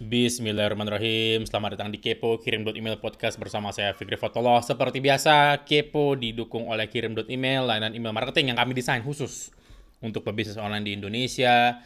Bismillahirrahmanirrahim. 0.00 1.44
Selamat 1.44 1.76
datang 1.76 1.92
di 1.92 2.00
Kepo 2.00 2.40
Kirim 2.40 2.64
Email 2.72 2.96
Podcast 2.96 3.36
bersama 3.36 3.68
saya 3.68 3.92
Fikri 3.92 4.16
Fotolo. 4.16 4.56
Seperti 4.64 4.96
biasa, 4.96 5.60
Kepo 5.68 6.16
didukung 6.16 6.72
oleh 6.72 6.88
Kirim 6.88 7.12
Email, 7.28 7.68
layanan 7.68 7.92
email 7.92 8.16
marketing 8.16 8.48
yang 8.48 8.56
kami 8.56 8.72
desain 8.72 9.04
khusus 9.04 9.52
untuk 10.00 10.24
pebisnis 10.24 10.56
online 10.56 10.88
di 10.88 10.96
Indonesia. 10.96 11.84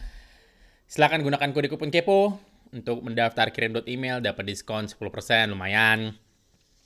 Silahkan 0.87 1.27
gunakan 1.27 1.51
kode 1.51 1.67
kupon 1.67 1.91
Kepo 1.91 2.39
untuk 2.71 3.03
mendaftar 3.03 3.51
Kirim 3.51 3.83
Email 3.83 4.23
dapat 4.23 4.47
diskon 4.47 4.87
10%, 4.87 5.51
lumayan. 5.51 6.15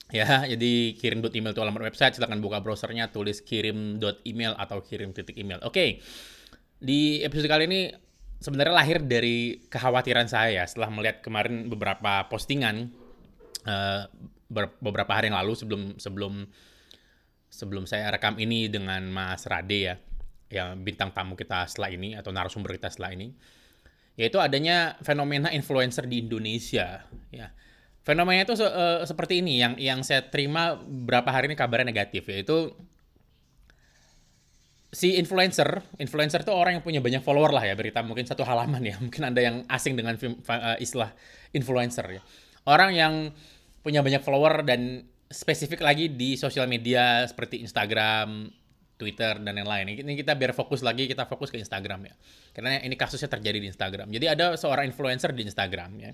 Ya, 0.08 0.48
jadi 0.48 0.96
kirim 0.96 1.20
email 1.20 1.52
itu 1.52 1.60
alamat 1.60 1.92
website, 1.92 2.16
silahkan 2.16 2.40
buka 2.40 2.64
browsernya, 2.64 3.12
tulis 3.12 3.44
kirim 3.44 4.00
email 4.24 4.56
atau 4.56 4.80
kirim 4.80 5.12
titik 5.12 5.36
email. 5.36 5.60
Oke, 5.60 6.00
di 6.80 7.20
episode 7.20 7.52
kali 7.52 7.68
ini 7.68 8.07
sebenarnya 8.38 8.74
lahir 8.74 8.98
dari 9.02 9.66
kekhawatiran 9.66 10.30
saya 10.30 10.62
setelah 10.66 10.90
melihat 10.94 11.22
kemarin 11.22 11.66
beberapa 11.66 12.26
postingan 12.30 12.90
uh, 13.66 14.06
beberapa 14.80 15.12
hari 15.12 15.28
yang 15.28 15.38
lalu 15.42 15.52
sebelum 15.58 15.82
sebelum 16.00 16.48
sebelum 17.52 17.84
saya 17.84 18.08
rekam 18.08 18.38
ini 18.40 18.70
dengan 18.70 19.04
Mas 19.10 19.44
Rade 19.44 19.78
ya 19.78 19.96
yang 20.48 20.80
bintang 20.80 21.12
tamu 21.12 21.36
kita 21.36 21.68
setelah 21.68 21.92
ini 21.92 22.16
atau 22.16 22.32
narasumber 22.32 22.72
kita 22.80 22.88
setelah 22.88 23.12
ini 23.12 23.36
yaitu 24.18 24.42
adanya 24.42 24.98
fenomena 25.06 25.52
influencer 25.54 26.10
di 26.10 26.26
Indonesia 26.26 27.06
ya. 27.30 27.54
Fenomena 28.02 28.40
itu 28.40 28.56
uh, 28.64 29.04
seperti 29.04 29.44
ini 29.44 29.60
yang 29.60 29.76
yang 29.76 30.00
saya 30.00 30.26
terima 30.26 30.80
beberapa 30.80 31.28
hari 31.28 31.52
ini 31.52 31.56
kabarnya 31.60 31.92
negatif 31.92 32.24
yaitu 32.26 32.72
si 34.88 35.20
influencer, 35.20 35.84
influencer 36.00 36.40
itu 36.42 36.52
orang 36.52 36.80
yang 36.80 36.84
punya 36.84 37.00
banyak 37.04 37.20
follower 37.20 37.52
lah 37.52 37.64
ya 37.64 37.76
berita 37.76 38.00
mungkin 38.00 38.24
satu 38.24 38.40
halaman 38.44 38.80
ya 38.80 38.96
mungkin 39.04 39.22
anda 39.28 39.40
yang 39.44 39.68
asing 39.68 39.94
dengan 39.96 40.16
uh, 40.16 40.76
istilah 40.80 41.12
influencer 41.52 42.06
ya 42.08 42.22
orang 42.64 42.96
yang 42.96 43.14
punya 43.84 44.00
banyak 44.00 44.24
follower 44.24 44.64
dan 44.64 45.04
spesifik 45.28 45.84
lagi 45.84 46.08
di 46.08 46.40
sosial 46.40 46.64
media 46.64 47.24
seperti 47.28 47.60
Instagram, 47.60 48.48
Twitter 48.96 49.36
dan 49.38 49.54
yang 49.54 49.68
lain. 49.68 50.00
Ini 50.00 50.12
kita 50.18 50.34
biar 50.34 50.56
fokus 50.56 50.80
lagi 50.80 51.04
kita 51.04 51.28
fokus 51.28 51.52
ke 51.52 51.60
Instagram 51.60 52.08
ya 52.08 52.14
karena 52.56 52.80
ini 52.82 52.96
kasusnya 52.96 53.28
terjadi 53.30 53.60
di 53.60 53.68
Instagram. 53.70 54.08
Jadi 54.10 54.26
ada 54.26 54.56
seorang 54.56 54.88
influencer 54.88 55.30
di 55.36 55.46
Instagram 55.46 55.90
ya 56.00 56.12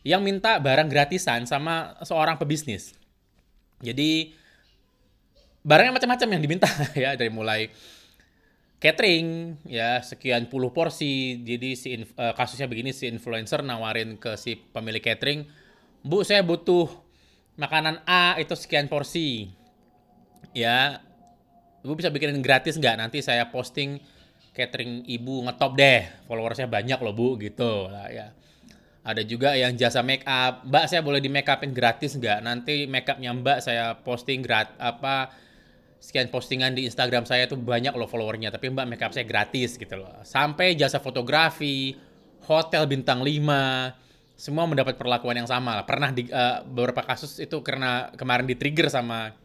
yang 0.00 0.24
minta 0.24 0.56
barang 0.56 0.88
gratisan 0.88 1.44
sama 1.44 1.96
seorang 2.04 2.36
pebisnis. 2.36 2.96
Jadi 3.80 4.32
barangnya 5.60 5.92
macam-macam 5.96 6.28
yang 6.36 6.42
diminta 6.42 6.68
ya. 6.96 7.16
Dari 7.16 7.30
mulai 7.32 7.68
catering 8.80 9.60
ya 9.68 10.00
sekian 10.00 10.48
puluh 10.48 10.72
porsi. 10.72 11.40
Jadi 11.44 11.76
si 11.76 11.88
uh, 11.96 12.32
kasusnya 12.32 12.66
begini 12.66 12.96
si 12.96 13.06
influencer 13.06 13.60
nawarin 13.60 14.16
ke 14.16 14.34
si 14.40 14.56
pemilik 14.56 15.04
catering 15.04 15.44
bu 16.00 16.24
saya 16.24 16.40
butuh 16.40 16.88
makanan 17.60 18.00
A 18.08 18.40
itu 18.40 18.56
sekian 18.56 18.88
porsi. 18.88 19.52
Ya 20.56 21.04
ibu 21.84 21.92
bisa 21.92 22.08
bikinin 22.08 22.40
gratis 22.40 22.80
nggak? 22.80 22.96
Nanti 22.96 23.20
saya 23.20 23.52
posting 23.52 24.00
catering 24.56 25.04
ibu 25.04 25.44
ngetop 25.44 25.76
deh. 25.76 26.08
Followersnya 26.24 26.66
banyak 26.66 26.98
loh 27.04 27.12
bu 27.12 27.36
gitu. 27.36 27.92
Lah 27.92 28.08
ya. 28.08 28.32
Ada 29.00 29.24
juga 29.24 29.56
yang 29.56 29.76
jasa 29.80 30.04
make 30.04 30.24
up 30.28 30.64
mbak 30.68 30.84
saya 30.88 31.00
boleh 31.00 31.24
di 31.24 31.32
make 31.32 31.48
upin 31.48 31.72
gratis 31.72 32.16
nggak? 32.16 32.40
Nanti 32.44 32.84
make 32.88 33.08
upnya 33.08 33.32
mbak 33.36 33.60
saya 33.60 33.96
posting 34.00 34.40
grat 34.44 34.72
apa 34.76 35.32
sekian 36.00 36.32
postingan 36.32 36.72
di 36.72 36.88
Instagram 36.88 37.28
saya 37.28 37.44
tuh 37.44 37.60
banyak 37.60 37.92
loh 37.92 38.08
followernya, 38.08 38.48
tapi 38.48 38.72
mbak 38.72 38.88
makeup 38.88 39.12
saya 39.12 39.28
gratis 39.28 39.76
gitu 39.76 40.00
loh. 40.00 40.08
Sampai 40.24 40.72
jasa 40.72 40.96
fotografi, 40.96 41.92
hotel 42.48 42.88
bintang 42.88 43.20
5, 43.20 44.40
semua 44.40 44.64
mendapat 44.64 44.96
perlakuan 44.96 45.36
yang 45.36 45.46
sama 45.46 45.76
lah. 45.76 45.84
Pernah 45.84 46.10
di 46.16 46.24
uh, 46.32 46.64
beberapa 46.64 47.04
kasus 47.04 47.36
itu 47.36 47.60
karena 47.60 48.08
kemarin 48.16 48.48
di 48.48 48.56
trigger 48.56 48.88
sama 48.88 49.36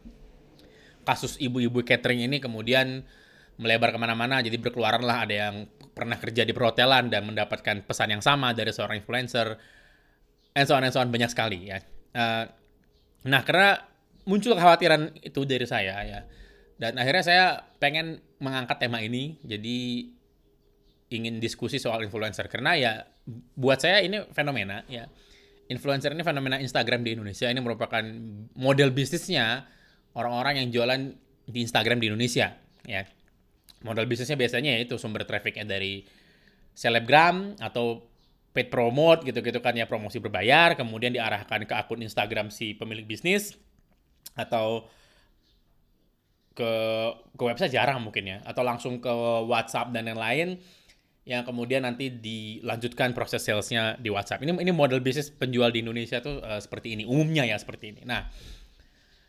kasus 1.04 1.36
ibu-ibu 1.36 1.84
catering 1.84 2.24
ini 2.24 2.40
kemudian 2.40 3.04
melebar 3.60 3.92
ke 3.92 3.98
mana-mana, 4.00 4.40
jadi 4.40 4.56
berkeluaran 4.56 5.04
lah 5.04 5.28
ada 5.28 5.34
yang 5.36 5.54
pernah 5.92 6.16
kerja 6.16 6.44
di 6.44 6.52
perhotelan 6.56 7.12
dan 7.12 7.24
mendapatkan 7.28 7.84
pesan 7.84 8.16
yang 8.16 8.24
sama 8.24 8.56
dari 8.56 8.72
seorang 8.72 9.00
influencer, 9.04 9.60
and 10.56 10.64
so 10.64 10.72
on 10.72 10.84
and 10.84 10.92
so 10.92 11.04
on 11.04 11.12
banyak 11.12 11.28
sekali 11.28 11.68
ya. 11.68 11.84
Uh, 12.16 12.48
nah 13.28 13.44
karena 13.44 13.84
muncul 14.24 14.56
kekhawatiran 14.56 15.12
itu 15.20 15.44
dari 15.44 15.68
saya 15.68 16.00
ya 16.04 16.20
dan 16.76 17.00
akhirnya 17.00 17.24
saya 17.24 17.44
pengen 17.80 18.20
mengangkat 18.36 18.76
tema 18.76 19.00
ini, 19.00 19.40
jadi 19.40 20.12
ingin 21.08 21.38
diskusi 21.38 21.78
soal 21.78 22.02
influencer 22.02 22.50
karena 22.50 22.74
ya 22.74 22.92
buat 23.56 23.80
saya 23.80 24.02
ini 24.04 24.26
fenomena 24.36 24.84
ya. 24.90 25.08
Influencer 25.66 26.14
ini 26.14 26.22
fenomena 26.22 26.62
Instagram 26.62 27.02
di 27.02 27.18
Indonesia 27.18 27.50
ini 27.50 27.58
merupakan 27.58 28.02
model 28.54 28.94
bisnisnya 28.94 29.66
orang-orang 30.14 30.62
yang 30.62 30.68
jualan 30.70 31.00
di 31.46 31.58
Instagram 31.58 31.98
di 31.98 32.06
Indonesia 32.12 32.54
ya. 32.86 33.02
Model 33.82 34.06
bisnisnya 34.06 34.38
biasanya 34.38 34.78
itu 34.78 34.94
sumber 34.94 35.26
trafficnya 35.26 35.66
dari 35.66 36.06
selebgram 36.76 37.58
atau 37.58 38.04
paid 38.54 38.68
promote 38.72 39.24
gitu-gitu 39.26 39.60
kan 39.60 39.76
ya 39.76 39.84
promosi 39.84 40.16
berbayar 40.16 40.72
kemudian 40.76 41.12
diarahkan 41.12 41.68
ke 41.68 41.74
akun 41.76 42.00
Instagram 42.00 42.48
si 42.48 42.72
pemilik 42.72 43.04
bisnis 43.04 43.52
atau 44.32 44.88
ke 46.56 46.72
ke 47.36 47.42
website 47.44 47.76
jarang 47.76 48.00
mungkin 48.00 48.24
ya 48.24 48.38
atau 48.48 48.64
langsung 48.64 48.96
ke 48.98 49.12
WhatsApp 49.44 49.92
dan 49.92 50.08
yang 50.08 50.16
lain 50.16 50.56
yang 51.26 51.42
kemudian 51.42 51.82
nanti 51.82 52.06
dilanjutkan 52.08 53.10
proses 53.10 53.42
salesnya 53.42 53.98
di 53.98 54.08
WhatsApp. 54.14 54.46
Ini 54.46 54.62
ini 54.62 54.72
model 54.72 55.02
bisnis 55.02 55.28
penjual 55.28 55.74
di 55.74 55.82
Indonesia 55.82 56.22
tuh 56.22 56.38
uh, 56.38 56.62
seperti 56.62 56.94
ini 56.94 57.02
umumnya 57.02 57.42
ya 57.42 57.58
seperti 57.58 57.92
ini. 57.92 58.00
Nah, 58.06 58.30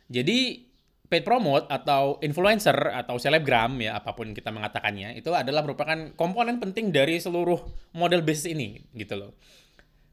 jadi 0.06 0.62
paid 1.10 1.26
promote 1.26 1.66
atau 1.66 2.22
influencer 2.22 2.76
atau 2.94 3.18
selebgram 3.18 3.82
ya 3.82 3.98
apa 3.98 4.14
pun 4.14 4.30
kita 4.30 4.54
mengatakannya 4.54 5.18
itu 5.18 5.34
adalah 5.34 5.66
merupakan 5.66 6.14
komponen 6.14 6.62
penting 6.62 6.94
dari 6.94 7.18
seluruh 7.18 7.66
model 7.98 8.22
bisnis 8.22 8.54
ini 8.54 8.78
gitu 8.94 9.18
loh. 9.18 9.34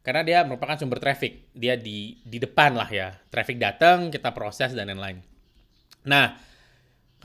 Karena 0.02 0.26
dia 0.26 0.40
merupakan 0.42 0.78
sumber 0.82 0.98
traffic. 0.98 1.54
Dia 1.54 1.78
di 1.78 2.18
di 2.26 2.38
depan 2.42 2.74
lah 2.74 2.90
ya. 2.90 3.14
Traffic 3.30 3.62
datang, 3.62 4.10
kita 4.10 4.34
proses 4.34 4.74
dan 4.74 4.90
lain-lain. 4.90 5.22
Nah, 6.06 6.38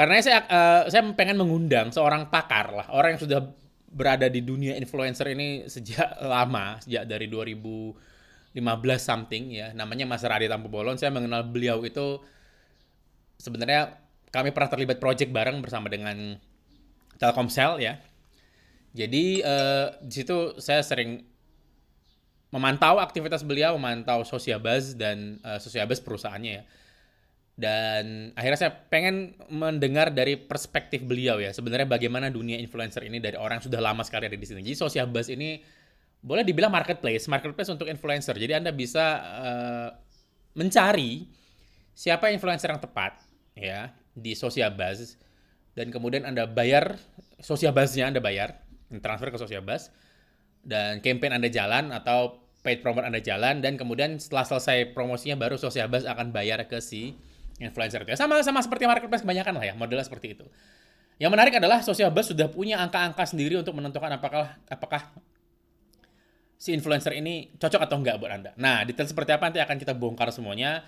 karena 0.01 0.17
saya 0.25 0.41
uh, 0.49 0.83
saya 0.89 1.05
pengen 1.13 1.37
mengundang 1.37 1.93
seorang 1.93 2.33
pakar 2.33 2.73
lah, 2.73 2.89
orang 2.89 3.13
yang 3.13 3.21
sudah 3.21 3.41
berada 3.93 4.33
di 4.33 4.41
dunia 4.41 4.73
influencer 4.81 5.37
ini 5.37 5.69
sejak 5.69 6.17
lama, 6.25 6.81
sejak 6.81 7.05
dari 7.05 7.29
2015 7.29 8.57
something 8.97 9.53
ya. 9.53 9.77
Namanya 9.77 10.09
Mas 10.09 10.25
Radi 10.25 10.49
Tampu 10.49 10.73
Bolon. 10.73 10.97
Saya 10.97 11.13
mengenal 11.13 11.45
beliau 11.45 11.85
itu 11.85 12.17
sebenarnya 13.37 14.01
kami 14.33 14.57
pernah 14.57 14.73
terlibat 14.73 14.97
project 15.05 15.37
bareng 15.37 15.61
bersama 15.61 15.93
dengan 15.93 16.41
Telkomsel 17.21 17.85
ya. 17.85 18.01
Jadi 18.97 19.45
uh, 19.45 20.01
di 20.01 20.17
situ 20.17 20.57
saya 20.65 20.81
sering 20.81 21.29
memantau 22.49 22.97
aktivitas 22.97 23.45
beliau, 23.45 23.77
memantau 23.77 24.25
Sosiabaz 24.25 24.97
dan 24.97 25.45
uh, 25.45 25.61
Sosiabaz 25.61 26.01
perusahaannya 26.01 26.53
ya 26.57 26.65
dan 27.61 28.33
akhirnya 28.33 28.59
saya 28.59 28.73
pengen 28.73 29.37
mendengar 29.53 30.09
dari 30.09 30.41
perspektif 30.41 31.05
beliau 31.05 31.37
ya 31.37 31.53
sebenarnya 31.53 31.85
bagaimana 31.85 32.33
dunia 32.33 32.57
influencer 32.57 33.05
ini 33.05 33.21
dari 33.21 33.37
orang 33.37 33.61
yang 33.61 33.67
sudah 33.69 33.81
lama 33.85 34.01
sekali 34.01 34.33
ada 34.33 34.39
di 34.41 34.49
sini. 34.49 34.65
Jadi 34.65 34.81
Social 34.81 35.05
Buzz 35.13 35.29
ini 35.29 35.61
boleh 36.25 36.41
dibilang 36.41 36.73
marketplace, 36.73 37.29
marketplace 37.29 37.69
untuk 37.69 37.85
influencer. 37.93 38.33
Jadi 38.33 38.57
Anda 38.57 38.73
bisa 38.73 39.05
uh, 39.21 39.89
mencari 40.57 41.29
siapa 41.93 42.33
influencer 42.33 42.73
yang 42.73 42.81
tepat 42.81 43.21
ya 43.53 43.93
di 44.17 44.33
Social 44.33 44.73
Buzz 44.73 45.21
dan 45.77 45.93
kemudian 45.93 46.25
Anda 46.25 46.49
bayar 46.49 46.97
Social 47.45 47.77
Buzz-nya 47.77 48.09
Anda 48.09 48.25
bayar, 48.25 48.57
transfer 49.05 49.29
ke 49.29 49.37
Social 49.37 49.61
Buzz 49.61 49.93
dan 50.65 51.05
campaign 51.05 51.37
Anda 51.37 51.53
jalan 51.53 51.93
atau 51.93 52.41
paid 52.65 52.81
promote 52.81 53.05
Anda 53.05 53.21
jalan 53.21 53.61
dan 53.61 53.77
kemudian 53.77 54.17
setelah 54.17 54.49
selesai 54.49 54.97
promosinya 54.97 55.37
baru 55.37 55.61
Social 55.61 55.93
Buzz 55.93 56.09
akan 56.09 56.33
bayar 56.33 56.65
ke 56.65 56.81
si 56.81 57.21
influencer 57.61 58.03
itu 58.03 58.11
ya. 58.11 58.19
Sama 58.19 58.41
sama 58.41 58.65
seperti 58.65 58.89
marketplace 58.89 59.23
kebanyakan 59.23 59.61
lah 59.61 59.65
ya, 59.71 59.75
modelnya 59.77 60.03
seperti 60.03 60.35
itu. 60.35 60.49
Yang 61.21 61.31
menarik 61.37 61.55
adalah 61.61 61.85
Social 61.85 62.09
Buzz 62.09 62.33
sudah 62.33 62.49
punya 62.49 62.81
angka-angka 62.81 63.29
sendiri 63.29 63.61
untuk 63.61 63.77
menentukan 63.77 64.09
apakah 64.17 64.57
apakah 64.67 65.13
si 66.57 66.73
influencer 66.73 67.13
ini 67.17 67.53
cocok 67.61 67.85
atau 67.85 68.01
enggak 68.01 68.17
buat 68.17 68.33
Anda. 68.33 68.51
Nah, 68.57 68.85
detail 68.89 69.09
seperti 69.09 69.37
apa 69.37 69.53
nanti 69.53 69.61
akan 69.61 69.77
kita 69.77 69.93
bongkar 69.93 70.33
semuanya. 70.33 70.85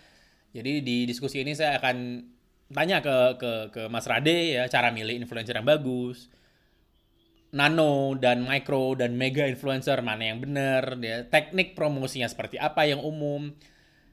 Jadi 0.53 0.81
di 0.81 1.05
diskusi 1.05 1.45
ini 1.45 1.53
saya 1.53 1.77
akan 1.77 2.25
tanya 2.73 3.05
ke 3.05 3.37
ke 3.37 3.53
ke 3.73 3.83
Mas 3.93 4.09
Rade 4.09 4.57
ya 4.57 4.65
cara 4.73 4.89
milih 4.89 5.21
influencer 5.21 5.57
yang 5.57 5.69
bagus. 5.69 6.33
Nano 7.53 8.17
dan 8.17 8.49
micro 8.49 8.97
dan 8.97 9.13
mega 9.21 9.45
influencer 9.45 10.01
mana 10.01 10.33
yang 10.33 10.41
benar, 10.41 10.97
ya, 10.97 11.29
teknik 11.29 11.77
promosinya 11.77 12.25
seperti 12.25 12.57
apa 12.57 12.89
yang 12.89 13.05
umum, 13.05 13.53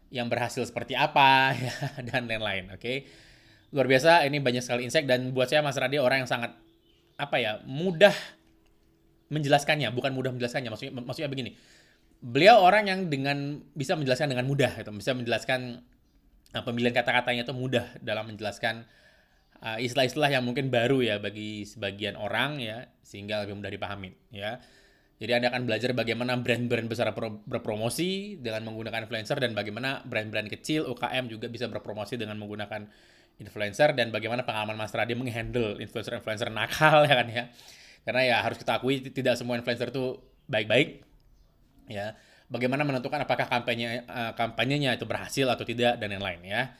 yang 0.09 0.27
berhasil 0.27 0.65
seperti 0.65 0.97
apa 0.97 1.53
ya 1.63 1.73
dan 2.05 2.25
lain-lain 2.25 2.73
oke 2.73 2.81
okay? 2.81 3.05
luar 3.69 3.85
biasa 3.85 4.25
ini 4.25 4.41
banyak 4.41 4.65
sekali 4.65 4.85
insight 4.85 5.05
dan 5.05 5.29
buat 5.33 5.49
saya 5.49 5.61
Mas 5.61 5.77
Radi 5.77 6.01
orang 6.01 6.25
yang 6.25 6.29
sangat 6.29 6.57
apa 7.19 7.35
ya 7.37 7.61
mudah 7.65 8.13
menjelaskannya 9.29 9.93
bukan 9.93 10.11
mudah 10.13 10.33
menjelaskannya 10.33 10.73
maksudnya 10.73 10.93
maksudnya 11.05 11.29
begini 11.29 11.53
beliau 12.19 12.59
orang 12.59 12.91
yang 12.91 12.99
dengan 13.07 13.63
bisa 13.71 13.95
menjelaskan 13.95 14.35
dengan 14.35 14.45
mudah 14.45 14.75
gitu, 14.75 14.91
bisa 14.91 15.15
menjelaskan 15.15 15.79
uh, 16.51 16.63
pemilihan 16.67 16.91
kata-katanya 16.91 17.47
itu 17.47 17.55
mudah 17.55 17.85
dalam 18.03 18.27
menjelaskan 18.27 18.83
uh, 19.63 19.79
istilah-istilah 19.79 20.27
yang 20.27 20.43
mungkin 20.43 20.67
baru 20.67 20.99
ya 20.99 21.15
bagi 21.17 21.63
sebagian 21.63 22.19
orang 22.19 22.59
ya 22.59 22.91
sehingga 23.03 23.47
lebih 23.47 23.55
mudah 23.63 23.71
dipahami 23.71 24.11
ya. 24.35 24.59
Jadi 25.19 25.31
Anda 25.35 25.51
akan 25.51 25.67
belajar 25.67 25.91
bagaimana 25.91 26.39
brand-brand 26.39 26.87
besar 26.87 27.11
berpromosi 27.43 28.39
dengan 28.39 28.71
menggunakan 28.71 29.03
influencer 29.03 29.35
dan 29.43 29.51
bagaimana 29.51 29.99
brand-brand 30.07 30.47
kecil 30.47 30.87
UKM 30.87 31.27
juga 31.27 31.51
bisa 31.51 31.67
berpromosi 31.67 32.15
dengan 32.15 32.39
menggunakan 32.39 32.87
influencer 33.43 33.91
dan 33.99 34.15
bagaimana 34.15 34.47
pengalaman 34.47 34.79
Mas 34.79 34.95
Radi 34.95 35.19
menghandle 35.19 35.75
influencer-influencer 35.83 36.47
nakal 36.55 37.03
ya 37.09 37.15
kan 37.19 37.27
ya. 37.27 37.43
Karena 38.07 38.21
ya 38.23 38.37
harus 38.39 38.63
kita 38.63 38.79
akui 38.79 39.03
tidak 39.11 39.35
semua 39.35 39.59
influencer 39.59 39.91
itu 39.91 40.23
baik-baik 40.47 41.03
ya. 41.91 42.15
Bagaimana 42.47 42.87
menentukan 42.87 43.19
apakah 43.19 43.51
kampanye 43.51 44.07
uh, 44.07 44.31
kampanyenya 44.39 44.95
itu 44.95 45.03
berhasil 45.03 45.45
atau 45.51 45.67
tidak 45.67 45.99
dan 45.99 46.15
yang 46.15 46.23
lain 46.23 46.47
ya. 46.47 46.71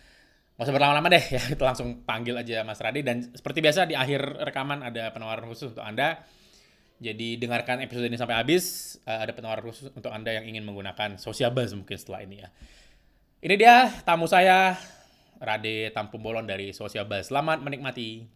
Gak 0.56 0.64
usah 0.64 0.76
berlama-lama 0.76 1.12
deh 1.12 1.24
ya, 1.36 1.44
kita 1.44 1.64
langsung 1.68 2.08
panggil 2.08 2.40
aja 2.40 2.64
Mas 2.64 2.80
Radi 2.80 3.04
dan 3.04 3.36
seperti 3.36 3.60
biasa 3.60 3.84
di 3.84 4.00
akhir 4.00 4.48
rekaman 4.48 4.80
ada 4.80 5.12
penawaran 5.12 5.44
khusus 5.44 5.76
untuk 5.76 5.84
Anda 5.84 6.39
jadi 7.00 7.40
dengarkan 7.40 7.80
episode 7.80 8.12
ini 8.12 8.20
sampai 8.20 8.36
habis. 8.36 8.96
Uh, 9.08 9.24
ada 9.24 9.32
penawaran 9.32 9.64
khusus 9.64 9.88
untuk 9.96 10.12
Anda 10.12 10.36
yang 10.36 10.46
ingin 10.52 10.68
menggunakan 10.68 11.16
Social 11.16 11.48
Buzz 11.50 11.72
mungkin 11.72 11.96
setelah 11.96 12.28
ini 12.28 12.44
ya. 12.44 12.52
Ini 13.40 13.56
dia 13.56 13.88
tamu 14.04 14.28
saya, 14.28 14.76
Rade 15.40 15.96
Tampung 15.96 16.20
Bolon 16.20 16.44
dari 16.44 16.76
Social 16.76 17.08
Buzz. 17.08 17.32
Selamat 17.32 17.64
menikmati. 17.64 18.28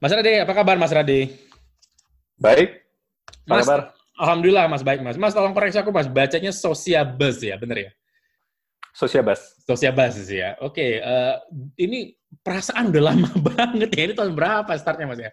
Mas 0.00 0.12
Rade, 0.12 0.40
apa 0.40 0.52
kabar 0.56 0.80
Mas 0.80 0.92
Rade? 0.92 1.36
Baik. 2.40 2.80
Apa 3.44 3.60
mas, 3.60 3.68
kabar? 3.68 3.80
Alhamdulillah 4.16 4.64
Mas 4.64 4.80
baik 4.80 5.00
Mas. 5.04 5.20
Mas 5.20 5.36
tolong 5.36 5.52
koreksi 5.52 5.76
aku 5.76 5.92
Mas, 5.92 6.08
bacanya 6.08 6.52
Social 6.52 7.04
Buzz 7.04 7.44
ya, 7.44 7.60
bener 7.60 7.88
ya? 7.88 7.90
Social 8.96 9.20
Buzz. 9.20 9.60
Social 9.68 9.92
Buzz 9.92 10.16
ya. 10.32 10.56
Oke, 10.64 11.04
uh, 11.04 11.36
ini 11.76 12.16
perasaan 12.40 12.88
udah 12.88 13.12
lama 13.12 13.28
banget 13.52 13.92
ya. 13.92 14.02
Ini 14.08 14.14
tahun 14.16 14.32
berapa 14.32 14.72
startnya 14.80 15.04
Mas 15.04 15.20
ya? 15.20 15.30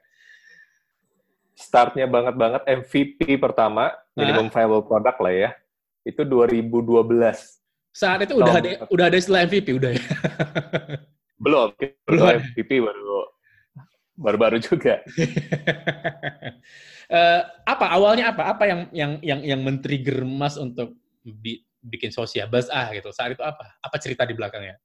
Startnya 1.53 2.09
banget-banget 2.09 2.61
MVP 2.65 3.37
pertama, 3.37 3.93
minimum 4.17 4.49
viable 4.49 4.85
product 4.85 5.19
lah 5.21 5.33
ya, 5.33 5.49
itu 6.05 6.21
2012. 6.25 7.05
Saat 7.93 8.25
itu 8.25 8.33
udah 8.33 8.53
ada 8.57 8.69
udah 8.89 9.05
ada 9.05 9.17
istilah 9.17 9.45
MVP 9.45 9.77
udah 9.77 9.91
ya? 9.93 10.03
Belum, 11.37 11.69
belum 12.09 12.27
MVP 12.41 12.81
baru 12.81 13.33
baru-baru 14.17 14.57
juga. 14.61 15.01
uh, 17.09 17.41
apa 17.73 17.85
awalnya 17.89 18.33
apa? 18.33 18.43
Apa 18.53 18.63
yang 18.69 18.81
yang 18.93 19.11
yang 19.25 19.39
yang 19.41 19.59
men-trigger 19.61 20.21
Mas 20.25 20.57
untuk 20.57 20.93
bi 21.23 21.65
bikin 21.83 22.13
sosial 22.13 22.47
buzz 22.47 22.69
ah 22.69 22.93
gitu? 22.93 23.09
Saat 23.09 23.35
itu 23.37 23.43
apa? 23.43 23.77
Apa 23.81 23.95
cerita 23.97 24.23
di 24.23 24.37
belakangnya? 24.37 24.77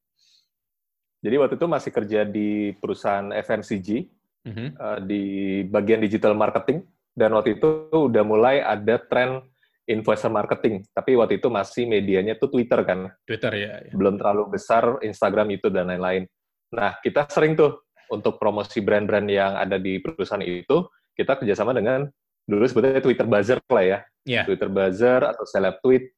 Jadi 1.18 1.34
waktu 1.34 1.54
itu 1.58 1.66
masih 1.66 1.90
kerja 1.90 2.20
di 2.22 2.70
perusahaan 2.78 3.34
FMCG, 3.34 4.06
mm-hmm. 4.48 4.68
uh, 4.80 4.98
di 5.04 5.22
bagian 5.68 6.00
digital 6.00 6.32
marketing 6.32 6.84
dan 7.12 7.34
waktu 7.34 7.58
itu 7.58 7.90
udah 7.92 8.24
mulai 8.24 8.62
ada 8.62 8.96
tren 8.98 9.42
influencer 9.88 10.28
marketing 10.28 10.84
tapi 10.92 11.16
waktu 11.16 11.40
itu 11.40 11.48
masih 11.48 11.88
medianya 11.88 12.36
tuh 12.36 12.52
Twitter 12.52 12.84
kan 12.84 13.08
Twitter 13.24 13.52
ya, 13.56 13.72
ya. 13.84 13.92
belum 13.96 14.20
terlalu 14.20 14.56
besar 14.56 15.00
Instagram 15.00 15.48
itu 15.56 15.72
dan 15.72 15.88
lain-lain 15.88 16.28
nah 16.68 17.00
kita 17.00 17.24
sering 17.32 17.56
tuh 17.56 17.88
untuk 18.12 18.36
promosi 18.40 18.80
brand-brand 18.84 19.28
yang 19.28 19.56
ada 19.56 19.80
di 19.80 20.00
perusahaan 20.00 20.40
itu 20.44 20.88
kita 21.16 21.40
kerjasama 21.40 21.72
dengan 21.72 22.08
dulu 22.48 22.64
sebetulnya 22.64 23.04
Twitter 23.04 23.26
buzzer 23.28 23.58
lah 23.68 23.84
ya 23.84 23.98
yeah. 24.28 24.44
Twitter 24.44 24.68
buzzer 24.68 25.20
atau 25.24 25.44
seleb 25.48 25.80
tweet 25.80 26.12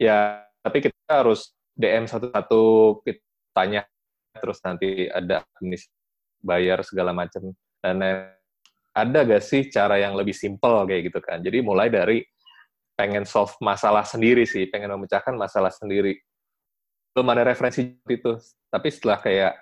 ya 0.00 0.44
tapi 0.64 0.80
kita 0.84 0.96
harus 1.08 1.52
DM 1.76 2.08
satu-satu 2.08 2.62
kita 3.04 3.20
tanya 3.54 3.82
terus 4.40 4.58
nanti 4.64 5.06
ada 5.06 5.46
administrasi 5.56 5.93
bayar 6.44 6.84
segala 6.84 7.16
macam. 7.16 7.56
Dan 7.80 8.04
ada 8.94 9.18
gak 9.26 9.42
sih 9.42 9.66
cara 9.72 9.96
yang 9.98 10.12
lebih 10.14 10.36
simpel 10.36 10.84
kayak 10.84 11.10
gitu 11.10 11.18
kan? 11.24 11.40
Jadi 11.40 11.64
mulai 11.64 11.88
dari 11.88 12.20
pengen 12.94 13.26
solve 13.26 13.56
masalah 13.58 14.06
sendiri 14.06 14.46
sih 14.46 14.70
pengen 14.70 14.94
memecahkan 14.94 15.34
masalah 15.34 15.72
sendiri. 15.72 16.14
Belum 17.10 17.26
ada 17.32 17.42
referensi 17.48 17.96
itu. 18.06 18.38
Tapi 18.70 18.88
setelah 18.92 19.18
kayak 19.18 19.54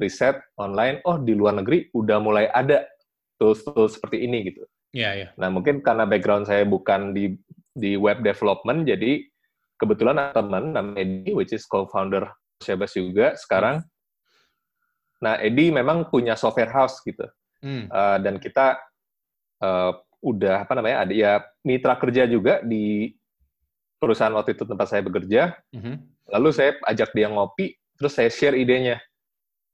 riset 0.00 0.40
online 0.56 1.04
oh 1.04 1.20
di 1.20 1.36
luar 1.36 1.60
negeri 1.60 1.92
udah 1.92 2.18
mulai 2.18 2.48
ada 2.50 2.88
tools-tools 3.36 4.00
seperti 4.00 4.24
ini 4.24 4.48
gitu. 4.50 4.64
Yeah. 4.90 5.14
Yeah. 5.14 5.30
Nah, 5.38 5.54
mungkin 5.54 5.84
karena 5.84 6.08
background 6.08 6.50
saya 6.50 6.66
bukan 6.66 7.14
di 7.14 7.38
di 7.70 7.94
web 7.94 8.26
development, 8.26 8.90
jadi 8.90 9.22
kebetulan 9.78 10.34
teman 10.34 10.74
namanya 10.74 11.00
Edi, 11.00 11.30
which 11.32 11.54
is 11.54 11.64
co-founder 11.64 12.26
Syabas 12.60 12.92
juga, 12.92 13.32
sekarang 13.38 13.86
Nah, 15.20 15.36
Edi 15.38 15.68
memang 15.68 16.08
punya 16.08 16.34
software 16.34 16.72
house 16.72 16.98
gitu. 17.04 17.28
Hmm. 17.60 17.92
Uh, 17.92 18.18
dan 18.24 18.40
kita 18.40 18.80
uh, 19.60 19.92
udah 20.24 20.64
apa 20.64 20.72
namanya 20.76 21.04
ada 21.04 21.12
ya 21.12 21.32
mitra 21.64 21.96
kerja 21.96 22.24
juga 22.24 22.64
di 22.64 23.12
perusahaan 24.00 24.32
waktu 24.32 24.56
itu 24.56 24.64
tempat 24.64 24.86
saya 24.88 25.04
bekerja. 25.04 25.60
Hmm. 25.76 26.00
Lalu 26.32 26.48
saya 26.56 26.70
ajak 26.88 27.12
dia 27.12 27.28
ngopi, 27.28 27.76
terus 28.00 28.16
saya 28.16 28.32
share 28.32 28.56
idenya. 28.56 28.96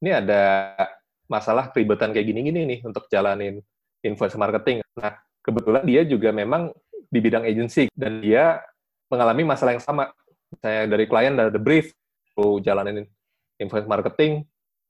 Ini 0.03 0.19
ada 0.19 0.75
masalah 1.31 1.71
keribetan 1.71 2.11
kayak 2.11 2.27
gini-gini 2.27 2.67
nih 2.67 2.81
untuk 2.83 3.07
jalanin 3.07 3.63
influencer 4.03 4.39
marketing. 4.39 4.83
Nah, 4.99 5.15
kebetulan 5.43 5.87
dia 5.87 6.03
juga 6.03 6.35
memang 6.35 6.75
di 7.07 7.19
bidang 7.23 7.47
agency 7.47 7.87
dan 7.95 8.19
dia 8.19 8.63
mengalami 9.07 9.47
masalah 9.47 9.79
yang 9.79 9.85
sama. 9.85 10.11
Saya 10.59 10.91
dari 10.91 11.07
klien 11.07 11.35
ada 11.39 11.55
brief, 11.59 11.95
jalanin 12.63 13.07
influencer 13.63 13.91
marketing, 13.91 14.47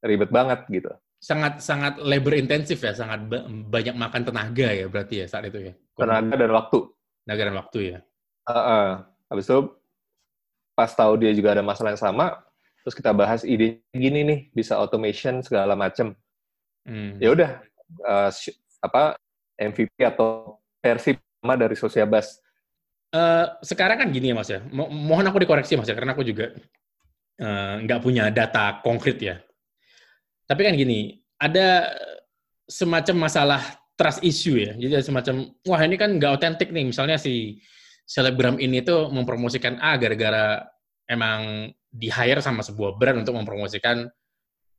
ribet 0.06 0.30
banget 0.30 0.64
gitu. 0.70 0.90
Sangat 1.18 1.58
sangat 1.58 1.98
labor 1.98 2.38
intensif 2.38 2.78
ya, 2.78 2.94
sangat 2.94 3.26
banyak 3.66 3.96
makan 3.96 4.22
tenaga 4.22 4.68
ya 4.70 4.86
berarti 4.86 5.24
ya 5.24 5.26
saat 5.26 5.50
itu 5.50 5.70
ya. 5.70 5.72
Tenaga 5.98 6.34
dan 6.38 6.50
waktu. 6.54 6.78
Tenaga 7.26 7.42
dan 7.50 7.56
waktu 7.58 7.78
ya. 7.82 7.98
Uh, 8.46 8.54
uh. 8.54 8.88
Habis 9.26 9.50
itu 9.50 9.58
pas 10.78 10.92
tahu 10.92 11.18
dia 11.18 11.32
juga 11.34 11.56
ada 11.56 11.64
masalah 11.66 11.90
yang 11.96 11.98
sama, 11.98 12.38
terus 12.84 12.94
kita 12.94 13.10
bahas 13.10 13.42
ide 13.42 13.82
gini 13.90 14.22
nih 14.22 14.40
bisa 14.54 14.78
automation 14.78 15.42
segala 15.42 15.74
macem. 15.74 16.14
Hmm. 16.86 17.18
Ya 17.18 17.34
udah 17.34 17.50
uh, 18.06 18.30
apa 18.86 19.18
MVP 19.58 19.98
atau 20.04 20.60
versi 20.78 21.18
pertama 21.18 21.58
dari 21.58 21.74
Sosiabas. 21.74 22.38
Uh, 23.10 23.50
sekarang 23.64 23.98
kan 23.98 24.08
gini 24.12 24.30
ya 24.30 24.36
mas 24.36 24.50
ya, 24.50 24.60
Mo 24.70 24.86
mohon 24.92 25.26
aku 25.26 25.42
dikoreksi 25.42 25.74
mas 25.74 25.88
ya, 25.88 25.96
karena 25.96 26.12
aku 26.14 26.22
juga 26.22 26.52
nggak 27.82 27.98
uh, 27.98 28.04
punya 28.04 28.30
data 28.30 28.78
konkret 28.84 29.18
ya 29.18 29.45
tapi 30.46 30.60
kan 30.66 30.74
gini, 30.78 31.18
ada 31.36 31.90
semacam 32.66 33.26
masalah 33.26 33.62
trust 33.98 34.22
issue 34.22 34.58
ya. 34.58 34.72
Jadi 34.74 34.92
ada 35.02 35.06
semacam, 35.06 35.34
wah 35.66 35.80
ini 35.82 35.96
kan 35.98 36.18
nggak 36.18 36.32
otentik 36.38 36.70
nih. 36.70 36.86
Misalnya 36.86 37.18
si 37.18 37.58
selebgram 38.06 38.62
ini 38.62 38.86
tuh 38.86 39.10
mempromosikan 39.10 39.82
A 39.82 39.98
gara-gara 39.98 40.62
emang 41.10 41.70
di 41.90 42.08
hire 42.10 42.38
sama 42.38 42.62
sebuah 42.62 42.94
brand 43.00 43.26
untuk 43.26 43.34
mempromosikan 43.34 44.06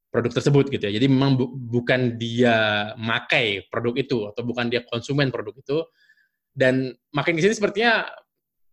produk 0.08 0.32
tersebut 0.40 0.72
gitu 0.72 0.88
ya. 0.88 0.94
Jadi 0.96 1.08
memang 1.12 1.36
bu 1.36 1.52
bukan 1.52 2.16
dia 2.16 2.90
makai 2.96 3.68
produk 3.68 3.94
itu 4.00 4.18
atau 4.32 4.42
bukan 4.48 4.72
dia 4.72 4.86
konsumen 4.88 5.34
produk 5.34 5.56
itu. 5.58 5.84
Dan 6.58 6.90
makin 7.14 7.38
di 7.38 7.44
sini 7.46 7.54
sepertinya 7.54 8.08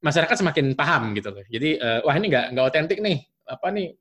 masyarakat 0.00 0.36
semakin 0.40 0.76
paham 0.76 1.12
gitu 1.16 1.32
loh. 1.32 1.44
Jadi 1.48 1.80
uh, 1.80 2.00
wah 2.06 2.14
ini 2.16 2.30
nggak 2.30 2.46
nggak 2.54 2.66
otentik 2.68 2.98
nih. 3.00 3.24
Apa 3.44 3.72
nih 3.72 3.92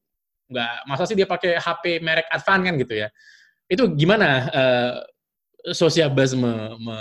nggak 0.49 0.73
masa 0.85 1.03
sih 1.07 1.17
dia 1.17 1.27
pakai 1.27 1.57
HP 1.57 2.03
merek 2.03 2.27
Advan 2.29 2.61
kan 2.65 2.75
gitu 2.79 2.93
ya? 2.93 3.07
Itu 3.67 3.89
gimana 3.95 4.29
uh, 4.51 4.93
Social 5.71 6.11
Buzz 6.11 6.35
me, 6.35 6.75
me, 6.77 6.97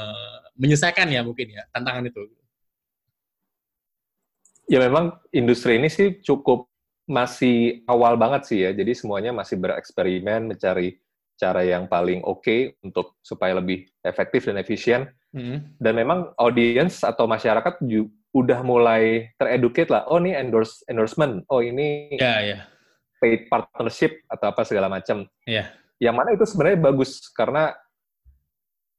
menyelesaikan 0.55 1.11
ya 1.11 1.27
mungkin 1.27 1.51
ya 1.51 1.67
tantangan 1.75 2.07
itu? 2.07 2.23
Ya 4.71 4.79
memang 4.79 5.19
industri 5.35 5.77
ini 5.77 5.91
sih 5.91 6.23
cukup 6.23 6.71
masih 7.05 7.83
awal 7.91 8.15
banget 8.15 8.47
sih 8.47 8.59
ya. 8.63 8.71
Jadi 8.71 8.95
semuanya 8.95 9.35
masih 9.35 9.59
bereksperimen 9.59 10.55
mencari 10.55 11.03
cara 11.35 11.67
yang 11.67 11.91
paling 11.91 12.23
oke 12.23 12.47
okay 12.47 12.61
untuk 12.87 13.19
supaya 13.21 13.59
lebih 13.59 13.91
efektif 14.07 14.47
dan 14.47 14.59
efisien. 14.63 15.11
Hmm. 15.33 15.65
dan 15.81 15.97
memang 15.97 16.29
audience 16.37 17.01
atau 17.01 17.25
masyarakat 17.25 17.81
juga 17.89 18.13
udah 18.37 18.61
mulai 18.61 19.33
tereducate 19.41 19.89
lah. 19.89 20.05
Oh 20.13 20.21
ini 20.21 20.37
endorse 20.37 20.85
endorsement. 20.93 21.41
Oh 21.49 21.65
ini 21.65 22.13
yeah, 22.21 22.41
yeah 22.45 22.63
paid 23.23 23.47
partnership 23.47 24.27
atau 24.27 24.51
apa 24.51 24.67
segala 24.67 24.91
macam. 24.91 25.23
Iya. 25.47 25.71
Yang 26.03 26.15
mana 26.19 26.29
itu 26.35 26.45
sebenarnya 26.51 26.79
bagus 26.83 27.31
karena 27.31 27.71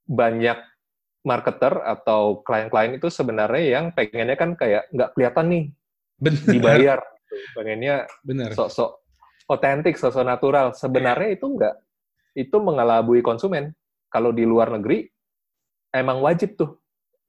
banyak 0.08 0.56
marketer 1.24 1.76
atau 1.84 2.44
klien-klien 2.44 2.96
itu 2.96 3.08
sebenarnya 3.12 3.80
yang 3.80 3.86
pengennya 3.96 4.36
kan 4.40 4.56
kayak 4.56 4.88
nggak 4.92 5.12
kelihatan 5.16 5.46
nih 5.48 5.64
Bener. 6.20 6.48
dibayar, 6.48 7.00
pengennya 7.56 7.96
sok-sok 8.56 9.04
otentik, 9.48 9.96
sok-sok 9.96 10.28
natural. 10.28 10.76
Sebenarnya 10.76 11.36
itu 11.36 11.48
enggak, 11.48 11.76
itu 12.36 12.56
mengelabui 12.60 13.24
konsumen. 13.24 13.72
Kalau 14.12 14.36
di 14.36 14.44
luar 14.46 14.70
negeri 14.70 15.08
emang 15.96 16.22
wajib 16.22 16.60
tuh 16.60 16.78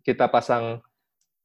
kita 0.04 0.28
pasang 0.28 0.84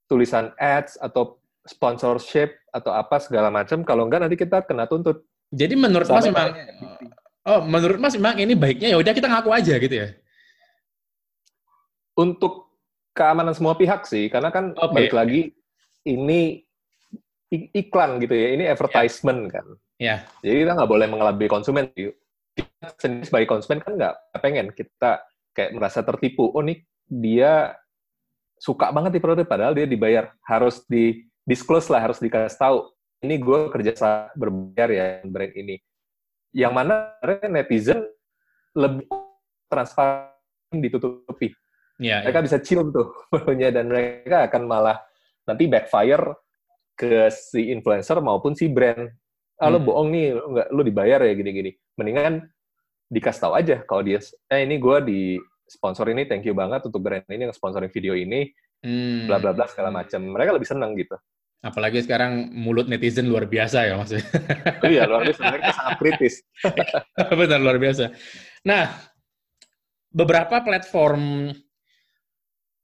tulisan 0.09 0.51
ads 0.57 0.99
atau 0.99 1.39
sponsorship 1.63 2.59
atau 2.73 2.91
apa 2.91 3.21
segala 3.21 3.53
macam. 3.53 3.85
Kalau 3.85 4.09
enggak 4.09 4.25
nanti 4.25 4.35
kita 4.35 4.65
kena 4.65 4.89
tuntut. 4.89 5.21
Jadi 5.49 5.73
menurut 5.73 6.05
Mas 6.05 6.25
memang 6.29 6.49
oh 7.49 7.61
menurut 7.65 7.97
Mas 7.97 8.13
memang 8.13 8.37
ini 8.37 8.53
baiknya 8.53 8.93
ya 8.93 8.97
udah 9.01 9.13
kita 9.13 9.27
ngaku 9.29 9.49
aja 9.49 9.73
gitu 9.81 9.95
ya. 9.95 10.07
Untuk 12.19 12.69
keamanan 13.15 13.55
semua 13.55 13.73
pihak 13.73 14.05
sih, 14.05 14.29
karena 14.29 14.53
kan 14.53 14.75
okay. 14.75 14.93
balik 14.93 15.13
lagi 15.15 15.41
ini 16.05 16.61
iklan 17.49 18.21
gitu 18.21 18.35
ya, 18.35 18.47
ini 18.53 18.63
advertisement 18.69 19.41
yeah. 19.47 19.53
kan. 19.53 19.65
Ya. 19.99 20.05
Yeah. 20.05 20.19
Jadi 20.45 20.55
kita 20.63 20.71
nggak 20.77 20.91
boleh 20.91 21.07
mengelabui 21.09 21.47
konsumen. 21.49 21.89
Kita 21.95 22.87
sendiri 22.99 23.25
sebagai 23.25 23.47
konsumen 23.49 23.79
kan 23.81 23.97
nggak 23.97 24.15
pengen 24.43 24.67
kita 24.75 25.23
kayak 25.55 25.71
merasa 25.73 26.05
tertipu. 26.05 26.51
Oh 26.53 26.61
nih 26.61 26.83
dia 27.09 27.73
suka 28.59 28.91
banget 28.91 29.17
di 29.17 29.21
produk 29.23 29.47
padahal 29.47 29.73
dia 29.73 29.87
dibayar 29.87 30.35
harus 30.45 30.83
di 30.85 31.25
disclose 31.47 31.89
lah 31.89 32.05
harus 32.05 32.19
dikasih 32.21 32.59
tahu 32.59 32.91
ini 33.23 33.35
gue 33.39 33.59
kerja 33.71 33.91
berbayar 34.35 34.89
ya 34.89 35.05
brand 35.27 35.53
ini 35.55 35.75
yang 36.55 36.73
mana 36.73 37.19
netizen 37.45 38.05
lebih 38.73 39.05
transparan 39.69 40.31
ditutupi 40.73 41.53
ya, 42.01 42.25
mereka 42.25 42.39
ya. 42.41 42.45
bisa 42.45 42.57
cium 42.63 42.89
tuh 42.89 43.11
punya 43.45 43.69
dan 43.69 43.91
mereka 43.91 44.47
akan 44.49 44.63
malah 44.65 44.97
nanti 45.45 45.67
backfire 45.67 46.37
ke 46.95 47.31
si 47.31 47.71
influencer 47.71 48.17
maupun 48.19 48.55
si 48.55 48.67
brand 48.71 49.07
ah 49.59 49.67
hmm. 49.67 49.83
bohong 49.83 50.07
nih 50.11 50.25
lu 50.35 50.45
nggak 50.55 50.67
lu 50.71 50.81
dibayar 50.87 51.19
ya 51.19 51.33
gini-gini 51.35 51.71
mendingan 51.99 52.47
dikasih 53.11 53.41
tahu 53.43 53.53
aja 53.59 53.75
kalau 53.83 54.01
dia 54.07 54.23
eh 54.47 54.63
ini 54.63 54.79
gue 54.79 54.97
di 55.03 55.19
sponsor 55.67 56.07
ini 56.07 56.23
thank 56.23 56.47
you 56.47 56.55
banget 56.55 56.87
untuk 56.87 57.03
brand 57.03 57.27
ini 57.27 57.49
yang 57.49 57.55
sponsorin 57.55 57.91
video 57.91 58.15
ini 58.15 58.47
hmm. 58.85 59.27
bla 59.27 59.37
bla 59.43 59.51
bla 59.51 59.67
segala 59.67 59.91
macam 59.91 60.23
mereka 60.23 60.55
lebih 60.55 60.69
senang 60.69 60.95
gitu 60.95 61.19
apalagi 61.59 61.99
sekarang 61.99 62.55
mulut 62.55 62.87
netizen 62.87 63.27
luar 63.27 63.43
biasa 63.43 63.83
ya 63.83 63.99
maksudnya 63.99 64.25
oh, 64.79 64.87
iya 64.87 65.03
luar 65.03 65.27
biasa. 65.27 65.41
Mereka 65.43 65.71
sangat 65.75 65.97
kritis. 65.99 66.35
Benar 67.39 67.59
luar 67.59 67.77
biasa. 67.77 68.05
Nah 68.63 68.83
beberapa 70.09 70.63
platform 70.63 71.51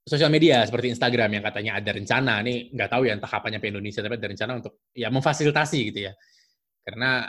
sosial 0.05 0.29
media 0.29 0.61
seperti 0.67 0.91
Instagram 0.91 1.39
yang 1.39 1.43
katanya 1.43 1.81
ada 1.81 1.91
rencana 1.95 2.43
nih 2.45 2.69
nggak 2.75 2.89
tahu 2.91 3.09
ya 3.09 3.17
entah 3.17 3.31
kapan 3.31 3.57
nyampe 3.57 3.67
Indonesia 3.71 4.03
tapi 4.05 4.15
ada 4.19 4.27
rencana 4.29 4.51
untuk 4.59 4.73
ya 4.91 5.07
memfasilitasi 5.07 5.79
gitu 5.95 5.99
ya. 6.11 6.13
Karena 6.85 7.25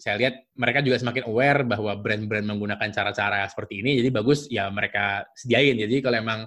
saya 0.00 0.16
lihat 0.16 0.34
mereka 0.56 0.80
juga 0.80 0.96
semakin 0.96 1.28
aware 1.28 1.60
bahwa 1.64 1.92
brand-brand 1.96 2.46
menggunakan 2.48 2.88
cara-cara 2.88 3.44
seperti 3.48 3.84
ini, 3.84 4.00
jadi 4.00 4.08
bagus 4.08 4.48
ya 4.48 4.72
mereka 4.72 5.28
sediain. 5.36 5.76
Jadi 5.76 6.00
kalau 6.00 6.16
emang 6.16 6.40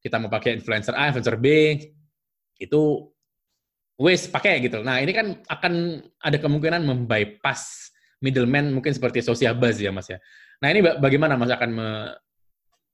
kita 0.00 0.16
mau 0.16 0.32
pakai 0.32 0.56
influencer 0.56 0.96
A, 0.96 1.12
influencer 1.12 1.36
B, 1.36 1.76
itu 2.56 2.82
wes 4.02 4.26
pakai 4.26 4.58
gitu. 4.66 4.82
Nah 4.82 4.98
ini 4.98 5.14
kan 5.14 5.38
akan 5.46 6.02
ada 6.18 6.36
kemungkinan 6.42 6.82
membypass 6.82 7.94
middleman 8.18 8.74
mungkin 8.74 8.90
seperti 8.90 9.22
social 9.22 9.54
buzz 9.54 9.78
ya 9.78 9.94
mas 9.94 10.10
ya. 10.10 10.18
Nah 10.58 10.68
ini 10.74 10.82
bagaimana 10.82 11.38
mas 11.38 11.54
akan 11.54 11.70
me, 11.70 11.88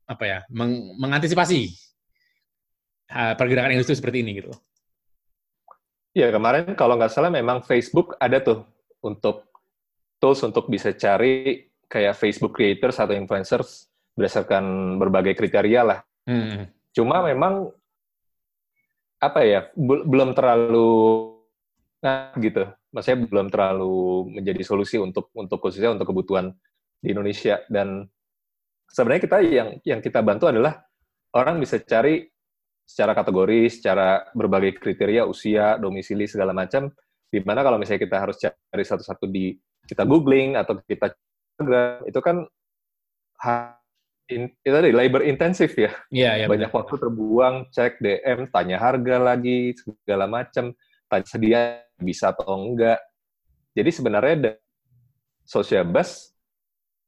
apa 0.09 0.25
ya 0.25 0.39
meng, 0.53 0.97
mengantisipasi 1.01 1.73
uh, 3.13 3.33
pergerakan 3.37 3.73
industri 3.73 3.97
seperti 3.97 4.21
ini 4.21 4.45
gitu? 4.45 4.53
Ya 6.13 6.29
kemarin 6.29 6.77
kalau 6.77 7.01
nggak 7.01 7.13
salah 7.13 7.33
memang 7.33 7.65
Facebook 7.65 8.17
ada 8.21 8.41
tuh 8.41 8.69
untuk 9.01 9.49
tools 10.21 10.41
untuk 10.45 10.69
bisa 10.69 10.93
cari 10.93 11.69
kayak 11.89 12.17
Facebook 12.17 12.53
creators 12.53 13.01
atau 13.01 13.17
influencers 13.17 13.89
berdasarkan 14.13 14.97
berbagai 15.01 15.39
kriteria 15.39 15.83
lah. 15.87 16.01
Hmm. 16.29 16.69
Cuma 16.93 17.23
memang 17.23 17.71
apa 19.19 19.41
ya 19.43 19.61
belum 19.79 20.35
terlalu 20.35 20.91
nah 21.99 22.31
gitu. 22.39 22.63
Maksudnya 22.95 23.19
belum 23.27 23.51
terlalu 23.51 24.31
menjadi 24.39 24.63
solusi 24.63 24.97
untuk 24.97 25.35
untuk 25.35 25.59
khususnya 25.59 25.93
untuk 25.93 26.15
kebutuhan 26.15 26.55
di 27.03 27.11
Indonesia 27.11 27.59
dan 27.67 28.07
sebenarnya 28.89 29.23
kita 29.27 29.39
yang 29.45 29.69
yang 29.83 30.01
kita 30.01 30.23
bantu 30.23 30.49
adalah 30.49 30.87
orang 31.35 31.61
bisa 31.61 31.77
cari 31.83 32.25
secara 32.89 33.13
kategori, 33.13 33.69
secara 33.69 34.25
berbagai 34.33 34.81
kriteria, 34.81 35.29
usia, 35.29 35.77
domisili 35.77 36.25
segala 36.25 36.57
macam. 36.57 36.89
Di 37.29 37.45
mana 37.45 37.61
kalau 37.61 37.77
misalnya 37.77 38.09
kita 38.09 38.17
harus 38.17 38.41
cari 38.41 38.85
satu-satu 38.89 39.29
di 39.29 39.53
kita 39.85 40.09
googling 40.09 40.57
atau 40.57 40.81
kita 40.81 41.13
itu 42.09 42.21
kan 42.25 42.49
in, 44.29 44.53
itu 44.63 44.75
tadi 44.75 44.93
labor 44.93 45.25
intensif 45.25 45.73
ya. 45.75 45.93
Iya, 46.13 46.45
iya. 46.45 46.47
Banyak 46.47 46.71
betul. 46.71 46.79
waktu 46.81 46.95
terbuang, 47.01 47.55
cek 47.73 47.93
DM, 48.01 48.39
tanya 48.53 48.77
harga 48.79 49.17
lagi, 49.17 49.73
segala 49.77 50.29
macam, 50.29 50.73
tanya 51.09 51.27
sedia 51.27 51.61
bisa 51.99 52.31
atau 52.31 52.47
enggak. 52.55 53.01
Jadi 53.73 53.91
sebenarnya 53.91 54.35
social 55.43 55.89
bus 55.89 56.33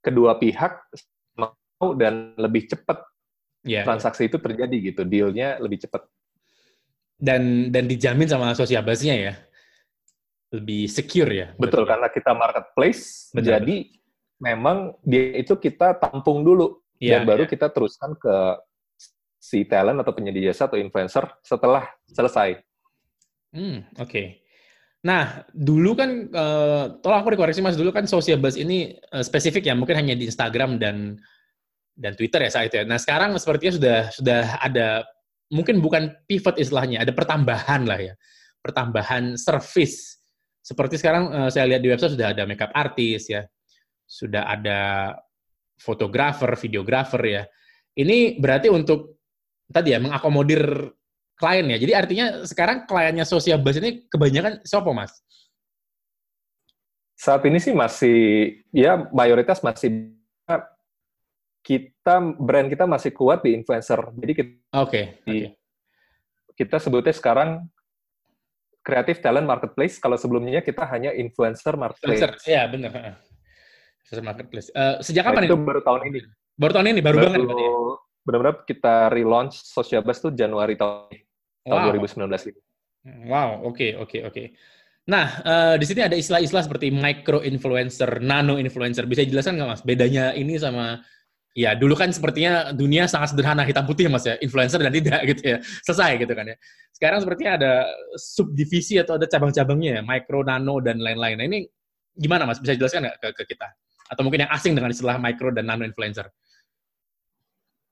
kedua 0.01 0.41
pihak 0.41 0.81
mau 1.37 1.93
dan 1.97 2.33
lebih 2.37 2.69
cepat 2.73 3.05
yeah, 3.65 3.85
transaksi 3.85 4.27
yeah. 4.27 4.31
itu 4.33 4.39
terjadi 4.41 4.77
gitu, 4.93 5.03
dealnya 5.05 5.61
lebih 5.61 5.85
cepat. 5.85 6.09
Dan 7.21 7.69
dan 7.69 7.85
dijamin 7.85 8.25
sama 8.25 8.57
social 8.57 8.81
busnya 8.81 9.13
ya 9.13 9.35
lebih 10.51 10.91
secure 10.91 11.31
ya. 11.31 11.49
Betul, 11.55 11.87
karena 11.87 12.11
kita 12.11 12.35
marketplace, 12.35 13.31
Betul. 13.31 13.55
jadi 13.55 13.77
memang 14.43 14.99
dia 15.05 15.39
itu 15.39 15.55
kita 15.55 15.95
tampung 16.01 16.43
dulu 16.43 16.80
dan 17.01 17.25
baru 17.25 17.49
ya. 17.49 17.51
kita 17.51 17.73
teruskan 17.73 18.13
ke 18.21 18.37
si 19.41 19.65
talent 19.65 19.97
atau 20.05 20.13
penyedia 20.13 20.53
jasa 20.53 20.69
atau 20.69 20.77
influencer 20.77 21.25
setelah 21.41 21.89
selesai. 22.13 22.61
Hmm, 23.57 23.89
oke. 23.97 24.05
Okay. 24.05 24.27
Nah, 25.01 25.49
dulu 25.57 25.97
kan, 25.97 26.29
uh, 26.29 27.01
tolong 27.01 27.25
aku 27.25 27.33
dikoreksi 27.33 27.65
mas, 27.65 27.81
dulu 27.81 27.89
kan 27.89 28.05
social 28.05 28.37
buzz 28.37 28.61
ini 28.61 29.01
uh, 29.17 29.25
spesifik 29.25 29.65
ya, 29.65 29.73
mungkin 29.73 29.97
hanya 29.97 30.13
di 30.13 30.29
Instagram 30.29 30.77
dan 30.77 31.17
dan 31.97 32.13
Twitter 32.21 32.45
ya 32.45 32.53
saat 32.53 32.69
itu 32.69 32.81
ya. 32.81 32.85
Nah, 32.85 33.01
sekarang 33.01 33.33
sepertinya 33.41 33.73
sudah 33.81 33.99
sudah 34.13 34.43
ada, 34.61 35.09
mungkin 35.49 35.81
bukan 35.81 36.13
pivot 36.29 36.61
istilahnya, 36.61 37.01
ada 37.01 37.17
pertambahan 37.17 37.89
lah 37.89 37.97
ya, 37.97 38.15
pertambahan 38.61 39.41
service 39.41 40.21
seperti 40.61 41.01
sekarang 41.01 41.33
uh, 41.33 41.49
saya 41.49 41.65
lihat 41.67 41.81
di 41.81 41.89
website 41.89 42.15
sudah 42.15 42.37
ada 42.37 42.45
makeup 42.45 42.71
artis 42.77 43.33
ya, 43.33 43.49
sudah 44.05 44.45
ada 44.45 44.79
fotografer, 45.81 46.53
videografer 46.61 47.23
ya. 47.25 47.43
Ini 47.97 48.37
berarti 48.37 48.69
untuk 48.69 49.19
tadi 49.67 49.97
ya 49.97 49.99
mengakomodir 49.99 50.93
klien 51.41 51.67
ya. 51.73 51.79
Jadi 51.81 51.93
artinya 51.97 52.27
sekarang 52.45 52.85
kliennya 52.85 53.25
Social 53.25 53.59
Buzz 53.59 53.81
ini 53.81 54.05
kebanyakan 54.13 54.61
siapa 54.61 54.93
mas? 54.93 55.17
Saat 57.17 57.45
ini 57.49 57.57
sih 57.57 57.73
masih 57.73 58.19
ya 58.73 59.09
mayoritas 59.13 59.65
masih 59.65 60.13
kita 61.61 62.17
brand 62.41 62.69
kita 62.73 62.85
masih 62.89 63.13
kuat 63.13 63.45
di 63.45 63.57
influencer. 63.57 64.01
Jadi 64.21 64.33
kita 64.37 64.53
Oke. 64.77 65.21
Okay, 65.25 65.25
okay. 65.25 65.49
Kita 66.57 66.77
sebutnya 66.77 67.13
sekarang 67.17 67.65
kreatif 68.85 69.21
talent 69.21 69.49
marketplace 69.49 70.01
kalau 70.01 70.17
sebelumnya 70.17 70.65
kita 70.65 70.85
hanya 70.89 71.13
influencer 71.13 71.77
marketplace. 71.77 72.21
Influencer, 72.21 72.49
ya 72.49 72.65
benar. 72.69 73.21
Marketplace. 74.19 74.75
Uh, 74.75 74.99
sejak 74.99 75.23
kapan 75.23 75.47
nah, 75.47 75.55
itu? 75.55 75.57
baru 75.63 75.81
tahun 75.87 76.01
ini. 76.11 76.21
Baru 76.59 76.73
tahun 76.75 76.87
ini, 76.91 77.01
baru, 77.01 77.17
baru 77.23 77.27
banget. 77.31 77.41
Ya? 77.47 77.71
Benar-benar 78.27 78.55
kita 78.67 78.95
relaunch 79.15 79.55
Social 79.63 80.03
Buzz 80.03 80.19
tuh 80.19 80.35
Januari 80.35 80.75
tahun, 80.75 81.15
wow. 81.71 81.95
tahun 81.95 82.03
2019 82.27 82.51
ini. 82.51 82.61
Wow, 83.31 83.65
oke, 83.65 83.79
okay, 83.79 83.91
oke, 83.97 84.11
okay, 84.11 84.21
oke. 84.27 84.35
Okay. 84.35 84.47
Nah, 85.09 85.27
uh, 85.47 85.75
di 85.81 85.87
sini 85.89 86.05
ada 86.05 86.19
istilah-istilah 86.19 86.67
seperti 86.67 86.93
micro 86.93 87.41
influencer, 87.41 88.21
nano 88.21 88.61
influencer. 88.61 89.07
Bisa 89.07 89.25
dijelaskan 89.25 89.57
nggak 89.57 89.71
mas 89.71 89.83
bedanya 89.87 90.35
ini 90.35 90.59
sama 90.59 91.01
Ya, 91.51 91.75
dulu 91.75 91.99
kan 91.99 92.15
sepertinya 92.15 92.71
dunia 92.71 93.11
sangat 93.11 93.35
sederhana 93.35 93.67
hitam 93.67 93.83
putih 93.83 94.07
mas 94.07 94.23
ya, 94.23 94.39
influencer 94.39 94.79
dan 94.79 94.95
tidak 94.95 95.19
gitu 95.35 95.43
ya, 95.43 95.59
selesai 95.83 96.23
gitu 96.23 96.31
kan 96.31 96.47
ya. 96.47 96.57
Sekarang 96.95 97.19
sepertinya 97.19 97.53
ada 97.59 97.73
subdivisi 98.15 99.03
atau 99.03 99.19
ada 99.19 99.27
cabang-cabangnya 99.27 99.99
ya, 99.99 100.03
micro, 100.07 100.47
nano 100.47 100.79
dan 100.79 101.03
lain-lain. 101.03 101.43
Nah 101.43 101.47
ini 101.51 101.67
gimana 102.15 102.47
mas? 102.47 102.63
Bisa 102.63 102.79
jelaskan 102.79 103.11
nggak 103.11 103.19
ke, 103.19 103.29
ke 103.43 103.45
kita? 103.55 103.67
Atau 104.11 104.27
mungkin 104.27 104.45
yang 104.47 104.53
asing 104.53 104.75
dengan 104.75 104.91
istilah 104.91 105.17
micro 105.23 105.55
dan 105.55 105.71
nano 105.71 105.87
influencer? 105.87 106.27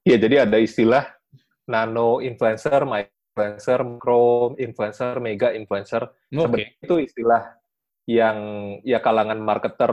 Ya, 0.02 0.18
jadi 0.18 0.48
ada 0.48 0.58
istilah 0.58 1.06
nano 1.70 2.18
influencer, 2.18 2.82
micro 2.82 3.14
influencer, 3.38 3.78
micro 3.86 4.24
influencer, 4.58 5.14
mega 5.22 5.48
influencer. 5.54 6.02
Okay. 6.10 6.42
Sebenarnya 6.42 6.70
itu 6.82 6.96
istilah 7.06 7.42
yang 8.08 8.38
ya 8.82 8.98
kalangan 8.98 9.38
marketer 9.38 9.92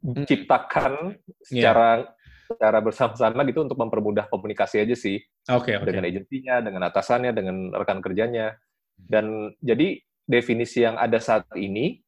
hmm. 0.00 0.24
ciptakan 0.24 1.20
secara 1.44 2.06
yeah 2.06 2.20
secara 2.52 2.84
bersama-sama 2.84 3.48
gitu 3.48 3.64
untuk 3.64 3.80
mempermudah 3.80 4.28
komunikasi 4.28 4.84
aja 4.84 4.92
sih. 4.92 5.16
Oke. 5.48 5.72
Okay, 5.72 5.74
okay. 5.80 5.86
Dengan 5.88 6.04
agensinya, 6.04 6.54
dengan 6.60 6.82
atasannya, 6.92 7.32
dengan 7.32 7.56
rekan 7.72 8.04
kerjanya. 8.04 8.52
Dan 8.92 9.56
jadi 9.58 9.98
definisi 10.28 10.84
yang 10.84 11.00
ada 11.00 11.16
saat 11.18 11.48
ini, 11.56 11.98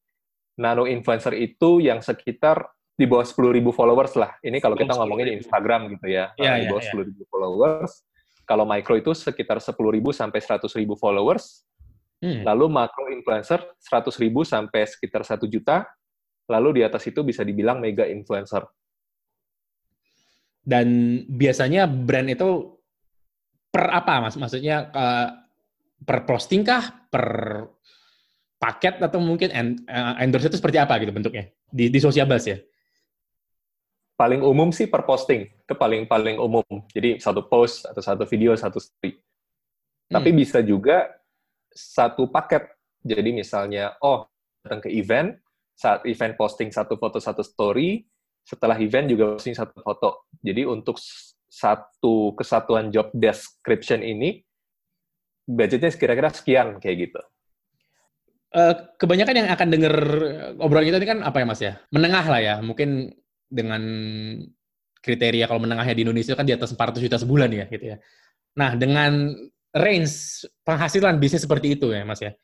nano 0.60 0.84
influencer 0.84 1.34
itu 1.34 1.80
yang 1.80 2.04
sekitar 2.04 2.73
di 2.94 3.04
bawah 3.10 3.26
10.000 3.26 3.58
followers 3.74 4.14
lah. 4.14 4.38
Ini 4.38 4.62
kalau 4.62 4.78
kita 4.78 4.94
ngomongin 4.94 5.34
di 5.34 5.34
Instagram 5.42 5.90
gitu 5.98 6.06
ya. 6.06 6.30
Yeah, 6.38 6.62
di 6.62 6.70
bawah 6.70 6.82
yeah, 6.82 6.94
10.000 6.94 7.10
yeah. 7.10 7.26
followers. 7.26 7.92
Kalau 8.46 8.64
micro 8.68 8.94
itu 8.94 9.10
sekitar 9.10 9.58
10.000 9.58 9.74
sampai 10.14 10.38
100.000 10.38 10.70
followers. 10.94 11.66
Hmm. 12.22 12.46
Lalu 12.46 12.64
makro 12.70 13.10
influencer 13.10 13.60
100.000 13.82 14.30
sampai 14.46 14.80
sekitar 14.86 15.26
1 15.26 15.42
juta. 15.50 15.90
Lalu 16.46 16.80
di 16.80 16.82
atas 16.86 17.02
itu 17.10 17.26
bisa 17.26 17.42
dibilang 17.42 17.82
mega 17.82 18.06
influencer. 18.06 18.62
Dan 20.64 21.20
biasanya 21.28 21.90
brand 21.90 22.30
itu 22.30 22.78
per 23.74 23.90
apa 23.90 24.22
mas? 24.22 24.38
Maksudnya 24.38 24.88
uh, 24.94 25.28
per 25.98 26.22
posting 26.24 26.62
kah? 26.62 27.10
Per 27.10 27.26
paket 28.56 29.02
atau 29.02 29.20
mungkin 29.20 29.50
uh, 29.52 30.14
endorse 30.22 30.48
itu 30.48 30.56
seperti 30.56 30.80
apa 30.80 30.96
gitu 30.96 31.12
bentuknya 31.12 31.52
di, 31.68 31.92
di 31.92 31.98
sosial 32.00 32.24
bus 32.24 32.48
ya? 32.48 32.56
Paling 34.14 34.46
umum 34.46 34.70
sih 34.70 34.86
per 34.86 35.02
posting 35.02 35.42
itu 35.50 35.74
paling 35.74 36.06
paling 36.06 36.38
umum. 36.38 36.62
Jadi 36.94 37.18
satu 37.18 37.46
post 37.50 37.82
atau 37.82 37.98
satu 37.98 38.22
video 38.30 38.54
satu 38.54 38.78
story. 38.78 39.18
Hmm. 39.18 40.20
Tapi 40.20 40.30
bisa 40.30 40.62
juga 40.62 41.10
satu 41.74 42.30
paket. 42.30 42.70
Jadi 43.02 43.34
misalnya 43.34 43.98
oh 44.00 44.24
datang 44.62 44.86
ke 44.86 44.90
event 44.94 45.34
saat 45.74 46.06
event 46.06 46.38
posting 46.38 46.70
satu 46.70 46.94
foto 46.94 47.18
satu 47.18 47.42
story 47.42 48.06
setelah 48.46 48.78
event 48.78 49.10
juga 49.10 49.34
posting 49.34 49.58
satu 49.58 49.82
foto. 49.82 50.30
Jadi 50.38 50.62
untuk 50.62 50.94
satu 51.50 52.34
kesatuan 52.38 52.94
job 52.94 53.10
description 53.14 54.02
ini 54.02 54.42
budgetnya 55.44 55.92
kira-kira 55.94 56.30
sekian 56.32 56.78
kayak 56.80 57.10
gitu. 57.10 57.20
Uh, 58.54 58.94
kebanyakan 59.02 59.34
yang 59.34 59.48
akan 59.50 59.68
denger 59.70 59.94
obrolan 60.62 60.86
kita 60.86 61.02
ini 61.02 61.08
kan 61.10 61.20
apa 61.26 61.42
ya 61.42 61.46
mas 61.46 61.60
ya? 61.60 61.74
Menengah 61.90 62.24
lah 62.30 62.40
ya, 62.40 62.54
mungkin 62.62 63.10
dengan 63.54 63.82
kriteria 64.98 65.46
kalau 65.46 65.62
menengahnya 65.62 65.94
di 65.94 66.02
Indonesia 66.02 66.34
kan 66.34 66.42
di 66.42 66.56
atas 66.56 66.74
400 66.74 66.98
juta 66.98 67.16
sebulan 67.22 67.50
ya 67.54 67.64
gitu 67.70 67.94
ya. 67.94 67.96
Nah 68.58 68.74
dengan 68.74 69.30
range 69.70 70.46
penghasilan 70.66 71.22
bisnis 71.22 71.46
seperti 71.46 71.78
itu 71.78 71.94
ya 71.94 72.02
mas 72.02 72.18
ya, 72.18 72.34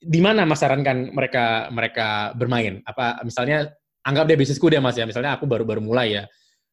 di 0.00 0.20
mana 0.24 0.48
mas 0.48 0.64
sarankan 0.64 1.12
mereka 1.12 1.68
mereka 1.68 2.32
bermain? 2.32 2.80
Apa 2.88 3.20
misalnya 3.20 3.68
anggap 4.04 4.24
deh 4.28 4.36
bisnisku 4.40 4.72
deh 4.72 4.80
mas 4.80 4.96
ya, 4.96 5.04
misalnya 5.04 5.36
aku 5.36 5.44
baru 5.44 5.68
baru 5.68 5.84
mulai 5.84 6.20
ya, 6.20 6.24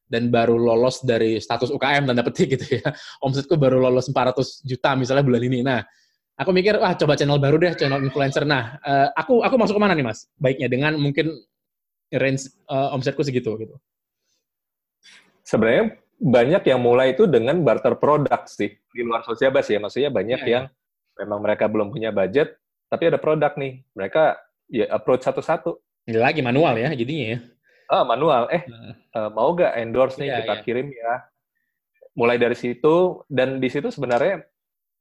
dan 0.08 0.32
baru 0.32 0.56
lolos 0.56 1.04
dari 1.04 1.36
status 1.36 1.68
UKM 1.68 2.08
tanda 2.08 2.24
petik 2.24 2.48
gitu 2.56 2.80
ya, 2.80 2.88
omsetku 3.20 3.60
baru 3.60 3.80
lolos 3.80 4.08
400 4.08 4.64
juta 4.64 4.96
misalnya 4.96 5.24
bulan 5.24 5.42
ini. 5.44 5.60
Nah, 5.60 5.84
aku 6.40 6.50
mikir 6.56 6.80
wah 6.80 6.96
coba 6.96 7.16
channel 7.20 7.36
baru 7.36 7.60
deh, 7.60 7.72
channel 7.76 8.00
influencer. 8.00 8.48
Nah, 8.48 8.80
uh, 8.80 9.08
aku 9.12 9.44
aku 9.44 9.54
masuk 9.60 9.76
ke 9.76 9.82
mana 9.84 9.92
nih 9.92 10.06
mas? 10.08 10.24
Baiknya 10.40 10.72
dengan 10.72 10.96
mungkin 10.96 11.32
range 12.12 12.48
uh, 12.68 12.94
omsetku 12.96 13.20
segitu 13.20 13.52
gitu. 13.60 13.76
Sebenarnya 15.44 15.96
banyak 16.18 16.62
yang 16.66 16.80
mulai 16.82 17.14
itu 17.14 17.30
dengan 17.30 17.62
barter 17.62 17.94
produk 17.96 18.44
sih 18.50 18.74
di 18.90 19.02
luar 19.06 19.22
sosial 19.22 19.54
bas 19.54 19.68
ya, 19.70 19.78
maksudnya 19.78 20.10
banyak 20.10 20.40
yeah, 20.44 20.50
yang 20.50 20.64
yeah. 20.68 21.18
memang 21.24 21.40
mereka 21.40 21.70
belum 21.70 21.94
punya 21.94 22.10
budget, 22.10 22.58
tapi 22.90 23.08
ada 23.08 23.16
produk 23.20 23.54
nih, 23.54 23.86
mereka 23.94 24.36
ya 24.68 24.90
approach 24.92 25.24
satu-satu 25.24 25.78
lagi 26.08 26.40
manual 26.40 26.76
ya 26.80 26.92
jadinya 26.96 27.36
ya. 27.36 27.38
Ah, 27.88 28.04
manual. 28.04 28.52
Eh, 28.52 28.64
nah. 28.68 28.92
uh, 29.16 29.30
mau 29.32 29.56
gak 29.56 29.76
endorse 29.80 30.20
nih 30.20 30.28
yeah, 30.28 30.38
kita 30.44 30.54
yeah. 30.60 30.64
kirim 30.64 30.86
ya. 30.92 31.12
Mulai 32.12 32.36
dari 32.36 32.56
situ 32.56 33.24
dan 33.30 33.60
di 33.62 33.68
situ 33.72 33.88
sebenarnya 33.88 34.44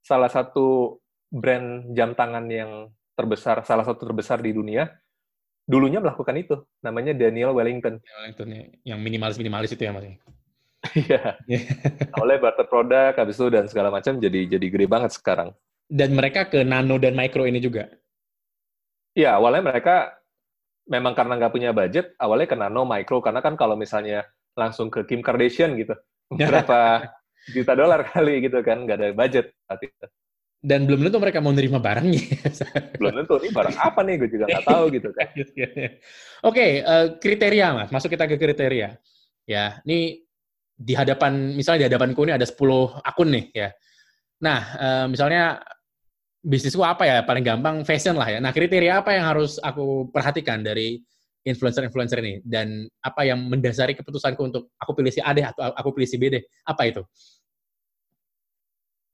salah 0.03 0.31
satu 0.31 0.99
brand 1.27 1.91
jam 1.91 2.15
tangan 2.15 2.47
yang 2.47 2.87
terbesar, 3.17 3.65
salah 3.67 3.83
satu 3.83 4.07
terbesar 4.07 4.39
di 4.39 4.55
dunia 4.55 4.87
dulunya 5.67 5.99
melakukan 5.99 6.33
itu. 6.39 6.55
Namanya 6.81 7.13
Daniel 7.13 7.51
Wellington. 7.53 7.99
Wellington 7.99 8.47
ya, 8.49 8.63
yang 8.95 8.99
minimalis-minimalis 9.03 9.75
itu 9.75 9.83
ya 9.83 9.91
Mas. 9.91 10.07
Iya. 10.95 11.35
Oleh 12.23 12.39
barter 12.39 12.65
produk 12.65 13.13
habis 13.13 13.35
itu 13.35 13.51
dan 13.51 13.67
segala 13.67 13.91
macam 13.91 14.17
jadi 14.17 14.47
jadi 14.57 14.65
gede 14.71 14.87
banget 14.87 15.13
sekarang. 15.13 15.51
Dan 15.87 16.15
mereka 16.15 16.47
ke 16.47 16.63
nano 16.63 16.95
dan 16.97 17.13
micro 17.13 17.43
ini 17.47 17.59
juga. 17.59 17.91
Iya, 19.17 19.39
awalnya 19.39 19.73
mereka 19.73 20.13
memang 20.87 21.13
karena 21.17 21.33
nggak 21.41 21.53
punya 21.53 21.71
budget, 21.75 22.15
awalnya 22.21 22.47
ke 22.47 22.57
nano, 22.59 22.85
micro, 22.87 23.19
karena 23.19 23.41
kan 23.43 23.57
kalau 23.59 23.73
misalnya 23.73 24.23
langsung 24.53 24.93
ke 24.93 25.03
Kim 25.09 25.25
Kardashian 25.25 25.73
gitu, 25.73 25.95
berapa 26.37 27.07
juta 27.49 27.73
dolar 27.73 28.05
kali 28.07 28.45
gitu 28.45 28.61
kan, 28.61 28.85
nggak 28.85 28.97
ada 28.99 29.09
budget 29.15 29.45
saat 29.65 29.81
itu. 29.83 30.05
Dan 30.57 30.89
belum 30.89 31.05
tentu 31.05 31.21
mereka 31.21 31.37
mau 31.37 31.53
nerima 31.53 31.77
barangnya. 31.77 32.49
belum 32.99 33.13
tentu, 33.23 33.33
ini 33.45 33.49
barang 33.53 33.77
apa 33.77 33.99
nih, 34.01 34.13
gue 34.19 34.29
juga 34.33 34.45
nggak 34.49 34.65
tahu 34.65 34.83
gitu 34.89 35.09
kan. 35.13 35.27
Oke, 35.37 35.93
okay, 36.41 36.71
uh, 36.81 36.91
eh, 36.91 37.05
kriteria 37.21 37.67
mas, 37.77 37.89
masuk 37.93 38.09
kita 38.09 38.25
ke 38.25 38.41
kriteria. 38.41 38.97
Ya, 39.45 39.79
ini 39.85 40.25
di 40.73 40.93
hadapan, 40.97 41.53
misalnya 41.53 41.85
di 41.85 41.87
hadapanku 41.93 42.25
ini 42.25 42.33
ada 42.33 42.45
10 42.45 42.57
akun 43.05 43.29
nih 43.31 43.45
ya. 43.53 43.69
Nah, 44.41 44.59
uh, 44.77 45.05
misalnya 45.09 45.61
bisnisku 46.47 46.79
apa 46.79 47.03
ya 47.03 47.17
paling 47.27 47.43
gampang 47.43 47.83
fashion 47.83 48.15
lah 48.15 48.31
ya. 48.31 48.39
Nah 48.39 48.55
kriteria 48.55 49.03
apa 49.03 49.11
yang 49.11 49.27
harus 49.27 49.59
aku 49.59 50.07
perhatikan 50.15 50.63
dari 50.63 51.01
influencer-influencer 51.43 52.19
ini 52.23 52.39
dan 52.43 52.87
apa 53.03 53.27
yang 53.27 53.39
mendasari 53.47 53.95
keputusanku 53.95 54.39
untuk 54.43 54.71
aku 54.79 54.91
pilih 54.95 55.11
si 55.11 55.19
A 55.23 55.31
deh 55.35 55.43
atau 55.43 55.71
aku 55.75 55.95
pilih 55.95 56.07
si 56.07 56.15
B 56.15 56.31
deh 56.31 56.43
apa 56.63 56.87
itu? 56.87 57.03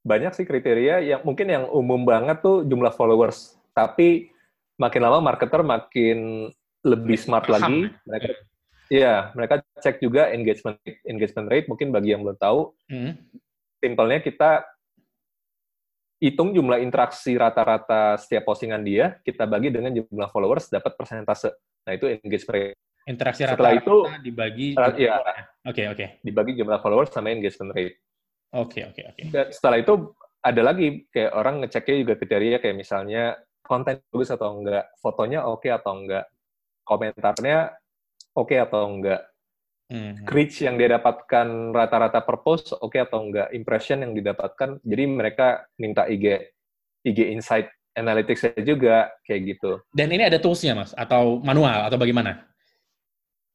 Banyak 0.03 0.35
sih 0.35 0.43
kriteria 0.43 0.99
yang 0.99 1.21
mungkin 1.23 1.47
yang 1.47 1.63
umum 1.71 2.03
banget 2.03 2.43
tuh 2.43 2.67
jumlah 2.67 2.91
followers. 2.91 3.55
Tapi 3.71 4.29
makin 4.75 5.01
lama 5.01 5.23
marketer 5.23 5.63
makin 5.63 6.51
lebih 6.83 7.15
smart 7.15 7.47
Paham. 7.47 7.55
lagi. 7.55 7.79
Mereka 8.03 8.27
Iya, 8.93 9.33
mereka 9.33 9.63
cek 9.81 10.03
juga 10.03 10.29
engagement 10.29 10.77
rate. 10.85 11.01
engagement 11.09 11.47
rate 11.49 11.65
mungkin 11.65 11.89
bagi 11.89 12.13
yang 12.13 12.21
belum 12.21 12.37
tahu. 12.37 12.77
Hmm. 12.91 13.17
Simpelnya 13.81 14.19
kita 14.21 14.69
hitung 16.21 16.53
jumlah 16.53 16.77
interaksi 16.77 17.33
rata-rata 17.35 18.15
setiap 18.21 18.45
postingan 18.47 18.85
dia, 18.85 19.17
kita 19.25 19.49
bagi 19.49 19.73
dengan 19.73 19.91
jumlah 19.91 20.29
followers, 20.29 20.69
dapat 20.69 20.93
persentase. 20.93 21.51
Nah, 21.83 21.91
itu 21.97 22.05
engagement 22.05 22.53
rate. 22.53 22.77
Interaksi 23.03 23.41
rata-rata 23.43 23.81
itu 23.81 23.95
dibagi 24.23 24.67
ya. 24.77 24.85
Oke, 24.85 25.01
okay, 25.67 25.85
oke. 25.89 25.97
Okay. 25.97 26.07
Dibagi 26.23 26.51
jumlah 26.55 26.79
followers 26.79 27.11
sama 27.11 27.33
engagement 27.33 27.73
rate. 27.75 27.97
Oke, 28.53 28.85
okay, 28.85 28.93
oke, 28.93 29.01
okay, 29.01 29.03
oke. 29.09 29.23
Okay. 29.33 29.51
Setelah 29.53 29.77
itu 29.81 29.93
ada 30.43 30.61
lagi 30.61 30.87
kayak 31.09 31.31
orang 31.33 31.55
ngeceknya 31.63 31.95
juga 32.05 32.13
kriteria 32.19 32.57
kayak 32.61 32.77
misalnya 32.77 33.23
konten 33.65 33.97
bagus 34.11 34.29
atau 34.29 34.59
enggak, 34.59 34.93
fotonya 34.99 35.47
oke 35.47 35.65
okay 35.65 35.71
atau 35.73 35.93
enggak, 35.97 36.25
komentarnya 36.85 37.73
oke 38.35 38.51
okay 38.51 38.59
atau 38.61 38.81
enggak, 38.91 39.21
hmm. 39.93 40.25
reach 40.29 40.65
yang 40.65 40.75
dia 40.75 40.97
dapatkan 40.97 41.69
rata-rata 41.69 42.25
per 42.25 42.41
post 42.41 42.73
oke 42.73 42.93
okay 42.93 43.05
atau 43.05 43.29
enggak 43.29 43.53
impression 43.53 44.01
yang 44.01 44.17
didapatkan 44.17 44.81
jadi 44.81 45.03
mereka 45.05 45.69
minta 45.77 46.09
IG 46.09 46.53
IG 47.05 47.19
Insight 47.29 47.69
Analytics 47.93 48.57
juga 48.65 49.13
kayak 49.21 49.41
gitu 49.53 49.71
dan 49.93 50.09
ini 50.09 50.25
ada 50.25 50.41
toolsnya 50.41 50.73
mas 50.73 50.97
atau 50.97 51.37
manual 51.45 51.85
atau 51.85 51.97
bagaimana 52.01 52.41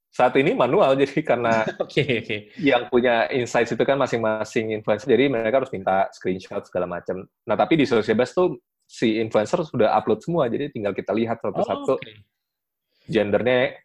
saat 0.08 0.34
ini 0.40 0.56
manual 0.56 0.96
jadi 1.00 1.20
karena 1.20 1.64
okay, 1.84 2.24
okay. 2.24 2.40
yang 2.58 2.88
punya 2.88 3.28
insights 3.30 3.72
itu 3.72 3.82
kan 3.84 4.00
masing-masing 4.00 4.72
influencer 4.72 5.08
jadi 5.08 5.28
mereka 5.28 5.64
harus 5.64 5.72
minta 5.72 6.08
screenshot 6.12 6.64
segala 6.64 6.88
macam 6.88 7.28
nah 7.44 7.56
tapi 7.56 7.78
di 7.80 7.84
social 7.84 8.16
base 8.16 8.32
tuh 8.34 8.58
si 8.88 9.20
influencer 9.20 9.60
sudah 9.68 9.92
upload 9.94 10.24
semua 10.24 10.48
jadi 10.48 10.72
tinggal 10.72 10.96
kita 10.96 11.12
lihat 11.12 11.44
satu-satu 11.44 11.92
oh, 11.94 12.00
okay. 12.00 12.24
gendernya 13.04 13.76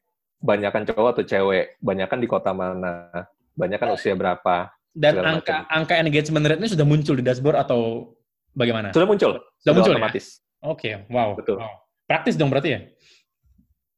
banyakkan 0.43 0.83
cowok 0.83 1.09
atau 1.15 1.23
cewek, 1.23 1.79
banyakkan 1.79 2.19
di 2.19 2.27
kota 2.27 2.51
mana, 2.51 3.07
banyakkan 3.55 3.95
usia 3.95 4.13
berapa. 4.13 4.75
Dan 4.93 5.23
angka 5.23 5.65
macam. 5.65 5.73
angka 5.73 5.93
engagement 6.03 6.45
rate 6.45 6.61
ini 6.61 6.69
sudah 6.69 6.85
muncul 6.85 7.15
di 7.17 7.23
dashboard 7.23 7.57
atau 7.57 8.13
bagaimana? 8.53 8.91
Sudah 8.91 9.07
muncul. 9.07 9.39
Sudah, 9.39 9.57
sudah 9.63 9.73
muncul 9.73 9.91
ya? 9.95 9.97
otomatis. 9.97 10.25
Ya? 10.27 10.67
Oke, 10.67 10.77
okay. 10.77 10.93
wow. 11.09 11.29
Betul. 11.33 11.57
Wow. 11.57 11.73
Praktis 12.03 12.35
dong 12.35 12.51
berarti 12.51 12.69
ya? 12.75 12.79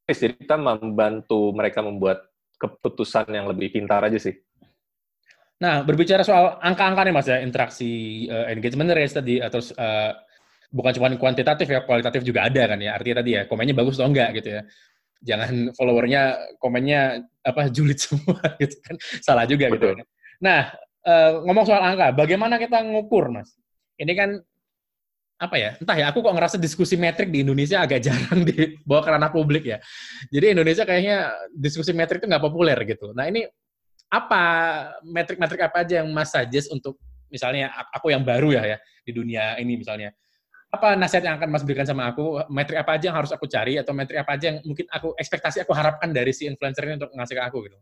Jadi 0.05 0.37
kita 0.37 0.55
membantu 0.55 1.49
mereka 1.51 1.81
membuat 1.81 2.29
keputusan 2.61 3.29
yang 3.33 3.49
lebih 3.49 3.73
pintar 3.73 4.05
aja 4.05 4.21
sih. 4.21 4.37
Nah, 5.59 5.81
berbicara 5.81 6.21
soal 6.21 6.61
angka-angka 6.61 7.01
nih 7.07 7.13
Mas 7.15 7.27
ya, 7.31 7.41
interaksi 7.41 8.25
uh, 8.29 8.47
engagement 8.51 8.91
rate 8.93 9.17
tadi 9.17 9.41
atau 9.41 9.59
uh, 9.79 10.11
bukan 10.69 10.91
cuma 10.93 11.07
kuantitatif 11.17 11.67
ya, 11.67 11.81
kualitatif 11.83 12.21
juga 12.21 12.45
ada 12.45 12.75
kan 12.75 12.79
ya. 12.79 12.93
Artinya 12.93 13.25
tadi 13.25 13.31
ya, 13.33 13.41
komennya 13.49 13.73
bagus 13.73 13.97
atau 13.97 14.07
enggak 14.11 14.29
gitu 14.39 14.61
ya 14.61 14.63
jangan 15.25 15.73
followernya 15.73 16.53
komennya 16.61 17.25
apa 17.41 17.67
julid 17.75 17.97
semua 17.97 18.39
gitu 18.61 18.77
kan 18.85 18.95
salah 19.19 19.45
juga 19.49 19.73
gitu. 19.73 19.79
Betul. 19.79 19.93
gitu 19.99 20.05
nah 20.39 20.69
uh, 21.07 21.41
ngomong 21.47 21.65
soal 21.65 21.81
angka 21.81 22.13
bagaimana 22.13 22.61
kita 22.61 22.83
ngukur 22.85 23.33
mas 23.33 23.55
ini 23.97 24.13
kan 24.13 24.29
apa 25.35 25.55
ya 25.59 25.69
entah 25.75 25.97
ya 25.99 26.05
aku 26.15 26.23
kok 26.23 26.31
ngerasa 26.31 26.55
diskusi 26.55 26.95
metrik 26.95 27.27
di 27.27 27.43
Indonesia 27.43 27.83
agak 27.83 27.99
jarang 27.99 28.43
dibawa 28.49 29.01
ke 29.03 29.09
ranah 29.11 29.31
publik 29.31 29.67
ya 29.67 29.77
jadi 30.31 30.55
Indonesia 30.55 30.87
kayaknya 30.87 31.31
diskusi 31.51 31.91
metrik 31.91 32.23
itu 32.23 32.27
nggak 32.31 32.43
populer 32.43 32.77
gitu 32.87 33.11
nah 33.11 33.27
ini 33.27 33.43
apa 34.07 34.43
metrik-metrik 35.03 35.59
apa 35.67 35.83
aja 35.83 35.99
yang 35.99 36.07
mas 36.15 36.31
suggest 36.31 36.71
untuk 36.71 36.95
misalnya 37.27 37.67
aku 37.91 38.15
yang 38.15 38.23
baru 38.23 38.55
ya 38.55 38.63
ya 38.63 38.77
di 39.03 39.11
dunia 39.11 39.59
ini 39.59 39.75
misalnya 39.75 40.15
apa 40.75 40.99
nasihat 40.99 41.23
yang 41.23 41.35
akan 41.39 41.49
Mas 41.55 41.63
berikan 41.63 41.87
sama 41.87 42.11
aku? 42.11 42.43
Metrik 42.51 42.75
apa 42.75 42.99
aja 42.99 43.07
yang 43.07 43.15
harus 43.15 43.31
aku 43.31 43.47
cari 43.47 43.79
atau 43.79 43.95
metrik 43.95 44.19
apa 44.19 44.35
aja 44.35 44.51
yang 44.51 44.59
mungkin 44.67 44.83
aku 44.91 45.15
ekspektasi 45.15 45.63
aku 45.63 45.71
harapkan 45.71 46.11
dari 46.11 46.35
si 46.35 46.43
influencer 46.51 46.83
ini 46.83 46.99
untuk 46.99 47.15
ngasih 47.15 47.35
ke 47.39 47.43
aku 47.47 47.57
gitu? 47.63 47.77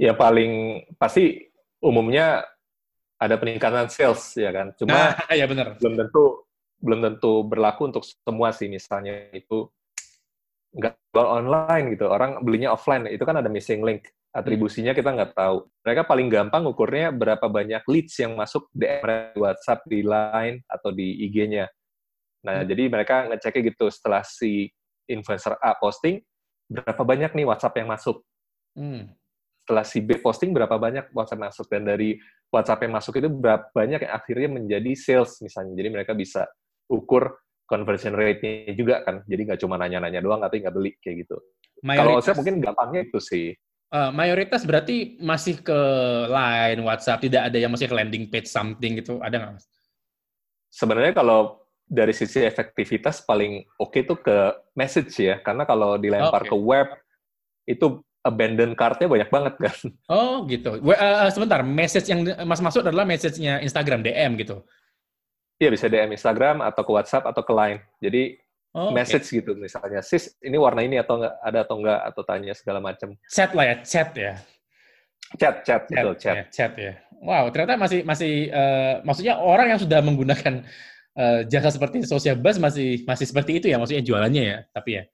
Ya 0.00 0.16
paling 0.16 0.82
pasti 0.96 1.52
umumnya 1.84 2.48
ada 3.22 3.38
peningkatan 3.38 3.86
sales 3.86 4.34
ya 4.34 4.50
kan. 4.50 4.74
Cuma 4.74 5.14
nah, 5.14 5.30
ya 5.38 5.46
benar. 5.46 5.78
belum 5.78 5.94
tentu 5.94 6.42
belum 6.82 6.98
tentu 6.98 7.32
berlaku 7.46 7.94
untuk 7.94 8.02
semua 8.02 8.50
sih. 8.50 8.66
Misalnya 8.66 9.30
itu 9.30 9.70
nggak 10.72 10.94
jual 11.12 11.28
online 11.28 11.92
gitu, 11.92 12.08
orang 12.08 12.40
belinya 12.40 12.72
offline, 12.72 13.04
itu 13.06 13.22
kan 13.22 13.38
ada 13.38 13.52
missing 13.52 13.84
link. 13.84 14.08
Atribusinya 14.32 14.96
kita 14.96 15.12
nggak 15.12 15.36
tahu. 15.36 15.68
Mereka 15.84 16.08
paling 16.08 16.32
gampang 16.32 16.64
ukurnya 16.64 17.12
berapa 17.12 17.44
banyak 17.44 17.84
leads 17.84 18.16
yang 18.16 18.32
masuk 18.32 18.64
di 18.72 18.88
WhatsApp, 19.36 19.84
di 19.84 20.00
Line, 20.00 20.64
atau 20.64 20.88
di 20.88 21.28
IG-nya. 21.28 21.68
Nah, 22.48 22.64
hmm. 22.64 22.68
jadi 22.72 22.82
mereka 22.88 23.16
ngeceknya 23.28 23.60
gitu 23.68 23.92
setelah 23.92 24.24
si 24.24 24.72
influencer 25.04 25.60
A 25.60 25.76
posting, 25.76 26.24
berapa 26.72 27.04
banyak 27.04 27.36
nih 27.36 27.44
WhatsApp 27.44 27.76
yang 27.76 27.92
masuk. 27.92 28.24
Hmm. 28.72 29.12
Setelah 29.72 29.88
si 29.88 30.04
B 30.04 30.20
posting, 30.20 30.52
berapa 30.52 30.76
banyak 30.76 31.16
WhatsApp 31.16 31.48
masuk. 31.48 31.64
Dan 31.72 31.88
dari 31.88 32.20
WhatsApp 32.52 32.84
yang 32.84 32.92
masuk 32.92 33.16
itu 33.16 33.32
berapa 33.32 33.72
banyak 33.72 34.04
yang 34.04 34.12
akhirnya 34.12 34.48
menjadi 34.52 34.92
sales 34.92 35.40
misalnya. 35.40 35.72
Jadi 35.80 35.88
mereka 35.88 36.12
bisa 36.12 36.44
ukur 36.92 37.40
conversion 37.64 38.12
rate-nya 38.12 38.76
juga 38.76 39.00
kan. 39.00 39.24
Jadi 39.24 39.48
nggak 39.48 39.60
cuma 39.64 39.80
nanya-nanya 39.80 40.20
doang, 40.20 40.44
tapi 40.44 40.60
nggak 40.60 40.76
beli 40.76 40.92
kayak 41.00 41.24
gitu. 41.24 41.40
Kalau 41.80 42.20
saya 42.20 42.36
mungkin 42.36 42.60
gampangnya 42.60 43.08
itu 43.08 43.16
sih. 43.16 43.56
Uh, 43.88 44.12
mayoritas 44.12 44.68
berarti 44.68 45.16
masih 45.24 45.64
ke 45.64 45.80
line, 46.28 46.80
WhatsApp, 46.84 47.24
tidak 47.24 47.48
ada 47.48 47.56
yang 47.56 47.72
masih 47.72 47.88
ke 47.88 47.96
landing 47.96 48.28
page 48.28 48.48
something 48.48 49.00
gitu, 49.00 49.20
ada 49.24 49.40
nggak 49.40 49.52
mas? 49.56 49.68
Sebenarnya 50.68 51.16
kalau 51.16 51.64
dari 51.88 52.12
sisi 52.12 52.44
efektivitas 52.44 53.24
paling 53.24 53.64
oke 53.80 53.92
okay 53.92 54.04
tuh 54.04 54.20
ke 54.20 54.36
message 54.76 55.12
ya, 55.16 55.40
karena 55.40 55.64
kalau 55.64 55.96
dilempar 55.96 56.44
okay. 56.44 56.52
ke 56.52 56.56
web 56.56 56.88
itu 57.68 58.04
abandon 58.22 58.72
card-nya 58.78 59.10
banyak 59.10 59.30
banget 59.30 59.54
kan. 59.58 59.76
Oh 60.06 60.46
gitu. 60.46 60.78
Uh, 60.78 61.30
sebentar, 61.30 61.60
message 61.66 62.06
yang 62.06 62.22
mas 62.46 62.62
masuk 62.62 62.86
adalah 62.86 63.02
message-nya 63.02 63.58
Instagram 63.62 64.06
DM 64.06 64.38
gitu. 64.38 64.62
Iya 65.58 65.70
bisa 65.70 65.86
DM 65.86 66.14
Instagram 66.14 66.62
atau 66.62 66.82
ke 66.82 66.90
WhatsApp 66.90 67.26
atau 67.26 67.42
ke 67.42 67.52
Line. 67.54 67.80
Jadi 68.02 68.38
Oh, 68.72 68.88
message 68.88 69.28
okay. 69.28 69.44
gitu 69.44 69.52
misalnya, 69.52 70.00
sis 70.00 70.32
ini 70.40 70.56
warna 70.56 70.80
ini 70.80 70.96
atau 70.96 71.20
enggak 71.20 71.34
ada 71.44 71.58
atau 71.60 71.76
enggak 71.76 72.00
atau 72.08 72.22
tanya 72.24 72.56
segala 72.56 72.80
macam. 72.80 73.12
Chat 73.28 73.52
lah 73.52 73.68
ya, 73.68 73.76
chat 73.84 74.08
ya. 74.16 74.32
Chat, 75.36 75.60
chat, 75.60 75.84
chat 75.92 76.00
betul, 76.00 76.14
chat. 76.16 76.36
Ya, 76.40 76.44
chat 76.48 76.72
ya. 76.80 76.92
Wow, 77.20 77.52
ternyata 77.52 77.76
masih 77.76 78.00
masih 78.00 78.48
uh, 78.48 79.04
maksudnya 79.04 79.36
orang 79.44 79.76
yang 79.76 79.80
sudah 79.80 80.00
menggunakan 80.00 80.64
uh, 81.20 81.44
jasa 81.52 81.68
seperti 81.68 82.08
social 82.08 82.40
bus 82.40 82.56
masih 82.56 83.04
masih 83.04 83.28
seperti 83.28 83.60
itu 83.60 83.68
ya, 83.68 83.76
maksudnya 83.76 84.00
jualannya 84.08 84.40
ya, 84.40 84.58
tapi 84.72 84.90
ya. 84.96 85.04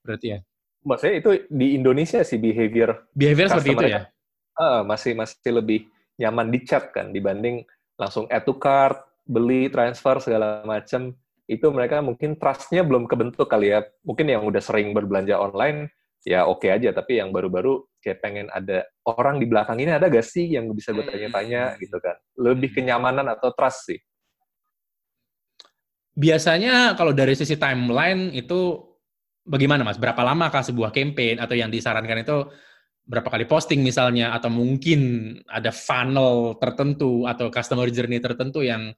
Berarti 0.00 0.26
ya. 0.32 0.38
Maksudnya 0.84 1.14
itu 1.18 1.30
di 1.48 1.74
Indonesia 1.74 2.20
sih 2.20 2.36
behavior. 2.36 3.08
Behavior 3.16 3.48
seperti 3.48 3.72
itu 3.72 3.86
ya. 3.88 4.00
Uh, 4.54 4.86
masih 4.86 5.16
masih 5.18 5.50
lebih 5.50 5.88
nyaman 6.20 6.52
di 6.52 6.62
chat 6.62 6.94
kan 6.94 7.10
dibanding 7.10 7.66
langsung 7.98 8.30
add 8.30 8.46
to 8.46 8.54
cart, 8.54 9.02
beli, 9.26 9.66
transfer 9.66 10.22
segala 10.22 10.62
macam 10.62 11.10
itu 11.44 11.66
mereka 11.68 12.00
mungkin 12.00 12.40
trust-nya 12.40 12.80
belum 12.84 13.04
kebentuk 13.04 13.48
kali 13.48 13.72
ya. 13.72 13.84
Mungkin 14.04 14.26
yang 14.28 14.42
udah 14.48 14.62
sering 14.64 14.96
berbelanja 14.96 15.36
online, 15.36 15.92
ya 16.24 16.48
oke 16.48 16.64
okay 16.64 16.70
aja. 16.72 16.92
Tapi 16.96 17.20
yang 17.20 17.32
baru-baru 17.32 17.84
kayak 18.00 18.18
pengen 18.24 18.46
ada 18.48 18.88
orang 19.04 19.40
di 19.40 19.46
belakang 19.48 19.80
ini 19.80 19.92
ada 19.92 20.08
gak 20.08 20.24
sih 20.24 20.48
yang 20.48 20.72
bisa 20.72 20.96
gue 20.96 21.04
tanya-tanya 21.04 21.76
gitu 21.82 22.00
kan. 22.00 22.16
Lebih 22.40 22.72
hmm. 22.72 22.76
kenyamanan 22.80 23.26
atau 23.28 23.52
trust 23.52 23.92
sih. 23.92 24.00
Biasanya 26.14 26.94
kalau 26.94 27.10
dari 27.10 27.34
sisi 27.34 27.58
timeline 27.58 28.30
itu 28.32 28.93
bagaimana 29.44 29.84
mas? 29.84 30.00
Berapa 30.00 30.24
lama 30.24 30.48
kah 30.48 30.64
sebuah 30.64 30.90
campaign 30.90 31.38
atau 31.38 31.54
yang 31.54 31.68
disarankan 31.68 32.24
itu 32.24 32.36
berapa 33.04 33.28
kali 33.28 33.44
posting 33.44 33.84
misalnya? 33.84 34.32
Atau 34.32 34.48
mungkin 34.50 35.38
ada 35.46 35.70
funnel 35.70 36.56
tertentu 36.58 37.28
atau 37.28 37.52
customer 37.52 37.86
journey 37.92 38.18
tertentu 38.18 38.64
yang 38.64 38.90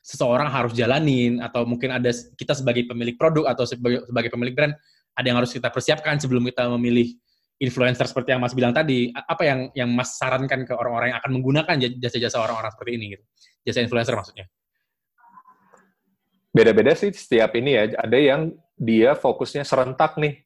seseorang 0.00 0.48
harus 0.48 0.72
jalanin? 0.72 1.42
Atau 1.42 1.66
mungkin 1.66 1.90
ada 1.90 2.08
kita 2.10 2.54
sebagai 2.54 2.86
pemilik 2.86 3.18
produk 3.18 3.50
atau 3.50 3.66
sebagai, 3.66 4.06
sebagai 4.06 4.30
pemilik 4.30 4.54
brand 4.54 4.74
ada 5.18 5.26
yang 5.26 5.38
harus 5.42 5.50
kita 5.50 5.68
persiapkan 5.68 6.16
sebelum 6.22 6.46
kita 6.48 6.70
memilih 6.78 7.12
influencer 7.60 8.08
seperti 8.08 8.32
yang 8.32 8.40
Mas 8.40 8.56
bilang 8.56 8.72
tadi? 8.72 9.12
Apa 9.12 9.42
yang 9.44 9.58
yang 9.76 9.90
Mas 9.92 10.16
sarankan 10.16 10.64
ke 10.64 10.72
orang-orang 10.72 11.12
yang 11.12 11.18
akan 11.20 11.30
menggunakan 11.36 11.74
jasa-jasa 12.00 12.40
orang-orang 12.40 12.72
seperti 12.72 12.90
ini 12.96 13.04
gitu? 13.18 13.24
Jasa 13.68 13.84
influencer 13.84 14.16
maksudnya. 14.16 14.46
Beda-beda 16.50 16.96
sih 16.96 17.14
setiap 17.14 17.54
ini 17.54 17.76
ya. 17.76 17.82
Ada 18.00 18.18
yang 18.18 18.50
dia 18.80 19.12
fokusnya 19.12 19.68
serentak 19.68 20.16
nih 20.16 20.40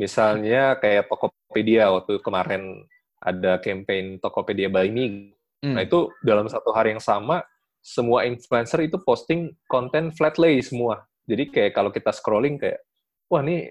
misalnya 0.00 0.80
kayak 0.80 1.12
Tokopedia 1.12 1.92
waktu 1.92 2.16
kemarin 2.24 2.88
ada 3.20 3.60
campaign 3.60 4.16
Tokopedia 4.16 4.72
by 4.72 4.88
Me 4.88 5.36
hmm. 5.60 5.76
nah 5.76 5.84
itu 5.84 6.08
dalam 6.24 6.48
satu 6.48 6.72
hari 6.72 6.96
yang 6.96 7.04
sama 7.04 7.44
semua 7.86 8.26
influencer 8.26 8.82
itu 8.82 8.98
posting 8.98 9.54
konten 9.70 10.10
flat 10.10 10.42
lay 10.42 10.58
semua. 10.58 11.06
Jadi 11.22 11.54
kayak 11.54 11.70
kalau 11.78 11.94
kita 11.94 12.10
scrolling 12.10 12.58
kayak, 12.58 12.82
wah 13.30 13.46
ini 13.46 13.70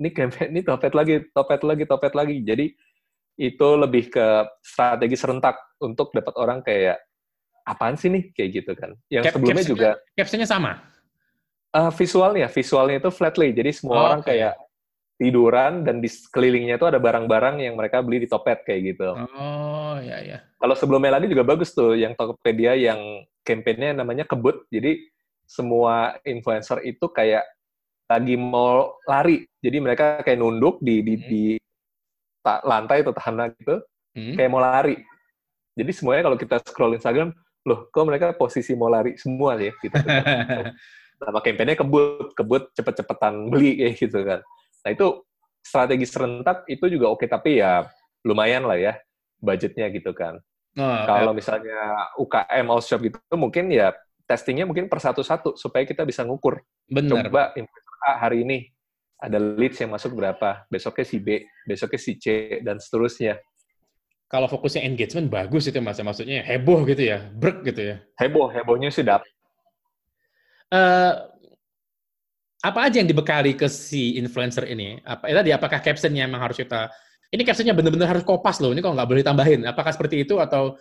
ini 0.00 0.08
campaign 0.16 0.48
ini 0.56 0.64
topet 0.64 0.96
lagi, 0.96 1.20
topet 1.36 1.60
lagi, 1.60 1.84
topet 1.84 2.12
lagi. 2.16 2.40
Jadi 2.40 2.72
itu 3.36 3.68
lebih 3.76 4.08
ke 4.08 4.48
strategi 4.64 5.16
serentak 5.20 5.76
untuk 5.84 6.08
dapat 6.16 6.34
orang 6.40 6.64
kayak 6.64 7.04
apaan 7.68 8.00
sih 8.00 8.08
nih 8.08 8.32
kayak 8.32 8.48
gitu 8.64 8.72
kan. 8.72 8.96
Yang 9.12 9.24
Cap 9.28 9.32
sebelumnya 9.36 9.64
juga 9.68 9.90
captionnya 10.16 10.48
sama. 10.48 10.72
Uh, 11.70 11.92
visualnya, 11.94 12.50
visualnya 12.50 12.98
itu 12.98 13.10
flat 13.14 13.38
lay. 13.38 13.54
Jadi 13.54 13.70
semua 13.70 13.94
oh, 13.94 14.02
orang 14.10 14.22
okay. 14.26 14.42
kayak 14.42 14.54
tiduran 15.20 15.84
dan 15.84 16.00
di 16.00 16.08
sekelilingnya 16.08 16.80
itu 16.80 16.86
ada 16.88 16.96
barang-barang 16.96 17.60
yang 17.60 17.76
mereka 17.76 18.00
beli 18.00 18.24
di 18.24 18.28
Topet 18.28 18.64
kayak 18.64 18.96
gitu. 18.96 19.12
Oh, 19.36 20.00
ya 20.00 20.18
ya. 20.24 20.40
Kalau 20.56 20.72
sebelumnya 20.72 21.20
lagi 21.20 21.28
juga 21.28 21.44
bagus 21.44 21.76
tuh 21.76 21.92
yang 21.92 22.16
Tokopedia 22.16 22.72
yang 22.72 23.22
kampanyenya 23.44 24.00
namanya 24.00 24.24
kebut. 24.24 24.64
Jadi 24.72 25.04
semua 25.44 26.16
influencer 26.24 26.80
itu 26.88 27.04
kayak 27.12 27.44
lagi 28.08 28.34
mau 28.34 28.96
lari. 29.04 29.44
Jadi 29.60 29.76
mereka 29.78 30.24
kayak 30.24 30.40
nunduk 30.40 30.80
di 30.80 31.04
di, 31.04 31.14
hmm. 31.20 31.26
di 31.28 31.42
ta, 32.40 32.64
lantai 32.64 33.04
atau 33.04 33.12
tanah 33.12 33.52
gitu, 33.60 33.76
hmm. 34.16 34.34
kayak 34.40 34.50
mau 34.50 34.64
lari. 34.64 34.96
Jadi 35.76 35.90
semuanya 35.92 36.26
kalau 36.26 36.38
kita 36.40 36.56
scroll 36.64 36.96
Instagram, 36.96 37.30
loh 37.68 37.92
kok 37.92 38.08
mereka 38.08 38.32
posisi 38.34 38.72
mau 38.72 38.88
lari 38.88 39.20
semua 39.20 39.60
ya 39.60 39.70
gitu. 39.84 39.94
Nama 41.20 41.38
kampanyenya 41.44 41.76
kebut, 41.76 42.32
kebut 42.32 42.72
cepet-cepetan 42.72 43.52
beli 43.52 43.76
kayak 43.80 43.94
gitu 44.00 44.18
kan. 44.24 44.40
Nah 44.80 44.90
itu 44.90 45.06
strategi 45.60 46.06
serentak 46.08 46.64
itu 46.66 46.84
juga 46.88 47.12
oke, 47.12 47.28
tapi 47.28 47.60
ya 47.60 47.84
lumayan 48.24 48.64
lah 48.64 48.80
ya 48.80 48.96
budgetnya 49.40 49.88
gitu 49.92 50.12
kan. 50.16 50.40
Oh, 50.78 50.98
Kalau 51.04 51.32
ya. 51.34 51.36
misalnya 51.36 51.78
UKM 52.16 52.66
all 52.70 52.80
shop 52.80 53.02
gitu, 53.02 53.18
mungkin 53.34 53.68
ya 53.74 53.90
testingnya 54.24 54.62
mungkin 54.62 54.86
per 54.86 55.02
satu-satu 55.02 55.58
supaya 55.58 55.82
kita 55.82 56.06
bisa 56.06 56.22
ngukur. 56.22 56.62
Benar. 56.86 57.26
Coba 57.26 57.50
investor 57.58 57.96
A 58.06 58.12
hari 58.22 58.46
ini 58.46 58.70
ada 59.20 59.36
leads 59.36 59.76
yang 59.82 59.92
masuk 59.92 60.16
berapa, 60.16 60.64
besoknya 60.72 61.04
si 61.04 61.18
B, 61.20 61.44
besoknya 61.68 62.00
si 62.00 62.16
C, 62.16 62.56
dan 62.64 62.80
seterusnya. 62.80 63.36
Kalau 64.30 64.46
fokusnya 64.46 64.86
engagement 64.86 65.26
bagus 65.26 65.66
itu 65.66 65.82
mas, 65.82 65.98
maksudnya 65.98 66.40
heboh 66.46 66.86
gitu 66.86 67.02
ya, 67.02 67.28
brek 67.34 67.66
gitu 67.66 67.82
ya. 67.82 67.96
Heboh, 68.16 68.48
hebohnya 68.48 68.88
sih 68.88 69.02
dapat. 69.02 69.26
Uh, 70.70 71.30
apa 72.60 72.78
aja 72.86 73.00
yang 73.00 73.08
dibekali 73.08 73.56
ke 73.56 73.66
si 73.66 74.20
influencer 74.20 74.68
ini? 74.68 75.00
Apa 75.02 75.26
ya 75.26 75.34
tadi 75.40 75.50
apakah 75.50 75.80
captionnya 75.80 76.28
memang 76.28 76.44
harus 76.46 76.60
kita 76.60 76.92
ini 77.30 77.46
captionnya 77.46 77.74
benar-benar 77.78 78.18
harus 78.18 78.24
kopas 78.26 78.58
loh. 78.58 78.74
Ini 78.74 78.82
kok 78.82 78.90
nggak 78.90 79.08
boleh 79.08 79.22
tambahin. 79.22 79.62
Apakah 79.62 79.94
seperti 79.94 80.26
itu 80.26 80.42
atau 80.42 80.74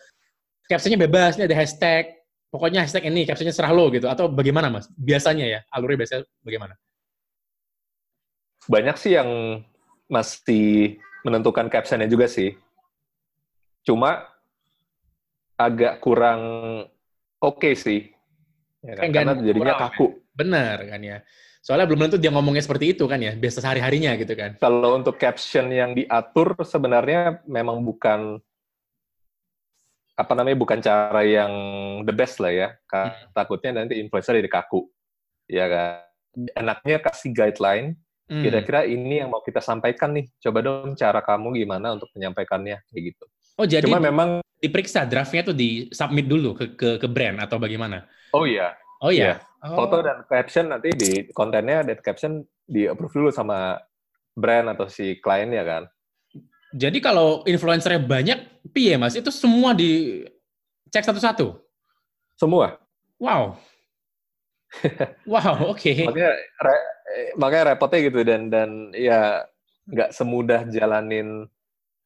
captionnya 0.66 0.98
bebas? 0.98 1.38
Ini 1.38 1.46
ada 1.46 1.58
hashtag. 1.58 2.10
Pokoknya 2.50 2.82
hashtag 2.82 3.06
ini 3.06 3.30
captionnya 3.30 3.54
serah 3.54 3.70
lo 3.70 3.94
gitu. 3.94 4.10
Atau 4.10 4.34
bagaimana 4.34 4.74
mas? 4.74 4.90
Biasanya 4.98 5.46
ya 5.46 5.60
alurnya 5.70 6.02
biasanya 6.02 6.22
bagaimana? 6.42 6.74
Banyak 8.66 8.96
sih 8.98 9.14
yang 9.14 9.62
masih 10.10 10.98
menentukan 11.22 11.70
captionnya 11.70 12.10
juga 12.10 12.26
sih. 12.26 12.58
Cuma 13.86 14.26
agak 15.54 16.02
kurang 16.02 16.42
oke 17.38 17.62
okay 17.62 17.74
sih. 17.78 18.10
Ya 18.84 18.94
kan? 18.96 19.12
Karena 19.12 19.34
jadinya 19.40 19.76
kaku. 19.76 20.24
Benar 20.32 20.78
kan 20.88 21.02
ya. 21.04 21.18
Soalnya 21.60 21.86
belum 21.92 22.08
tentu 22.08 22.18
dia 22.18 22.32
ngomongnya 22.32 22.64
seperti 22.64 22.96
itu 22.96 23.04
kan 23.04 23.20
ya, 23.20 23.36
biasa 23.36 23.60
sehari-harinya 23.60 24.16
gitu 24.16 24.32
kan. 24.32 24.56
Kalau 24.64 24.96
untuk 24.96 25.20
caption 25.20 25.68
yang 25.68 25.92
diatur 25.92 26.56
sebenarnya 26.64 27.44
memang 27.44 27.84
bukan 27.84 28.40
apa 30.20 30.34
namanya 30.36 30.58
bukan 30.60 30.80
cara 30.84 31.24
yang 31.24 31.52
the 32.08 32.16
best 32.16 32.40
lah 32.40 32.52
ya. 32.52 32.70
Hmm. 32.92 33.12
Takutnya 33.36 33.84
nanti 33.84 34.00
influencer 34.00 34.40
jadi 34.40 34.52
kaku. 34.52 34.88
Ya 35.52 35.68
kan. 35.68 36.08
Enaknya 36.56 37.04
kasih 37.04 37.36
guideline 37.36 38.00
hmm. 38.32 38.44
kira-kira 38.44 38.88
ini 38.88 39.20
yang 39.20 39.32
mau 39.32 39.44
kita 39.44 39.60
sampaikan 39.60 40.16
nih. 40.16 40.32
Coba 40.40 40.64
dong 40.64 40.96
cara 40.96 41.20
kamu 41.20 41.60
gimana 41.60 42.00
untuk 42.00 42.08
menyampaikannya 42.16 42.80
kayak 42.88 43.04
gitu. 43.16 43.26
Oh, 43.60 43.68
jadi 43.68 43.84
Cuma 43.84 44.00
memang 44.00 44.40
diperiksa 44.60 45.04
draftnya 45.04 45.52
tuh 45.52 45.56
di 45.56 45.92
submit 45.92 46.32
dulu 46.32 46.56
ke 46.56 46.80
ke, 46.80 46.90
ke 46.96 47.08
brand 47.12 47.44
atau 47.44 47.60
bagaimana? 47.60 48.08
Oh 48.36 48.46
iya. 48.46 48.76
Oh 49.02 49.12
iya. 49.12 49.38
Yeah. 49.38 49.38
Oh. 49.64 49.76
Foto 49.76 50.00
dan 50.04 50.24
caption 50.28 50.72
nanti 50.72 50.90
di 50.96 51.28
kontennya 51.36 51.84
dan 51.84 52.00
caption 52.00 52.44
di 52.64 52.88
approve 52.88 53.12
dulu 53.12 53.30
sama 53.34 53.76
brand 54.38 54.72
atau 54.72 54.88
si 54.88 55.20
kliennya 55.20 55.64
kan. 55.68 55.84
Jadi 56.70 57.02
kalau 57.02 57.42
influencernya 57.50 58.02
banyak, 58.06 58.40
piye 58.70 58.94
mas? 58.96 59.18
Itu 59.18 59.34
semua 59.34 59.74
dicek 59.74 61.02
satu-satu? 61.02 61.58
Semua. 62.38 62.78
Wow. 63.18 63.58
wow, 65.34 65.74
oke. 65.74 65.82
Okay. 65.82 66.06
makanya 66.06 66.34
re, 66.62 66.76
makanya 67.42 67.64
repotnya 67.74 68.00
gitu 68.06 68.22
dan 68.22 68.54
dan 68.54 68.94
ya 68.94 69.42
nggak 69.90 70.14
semudah 70.14 70.70
jalanin 70.70 71.50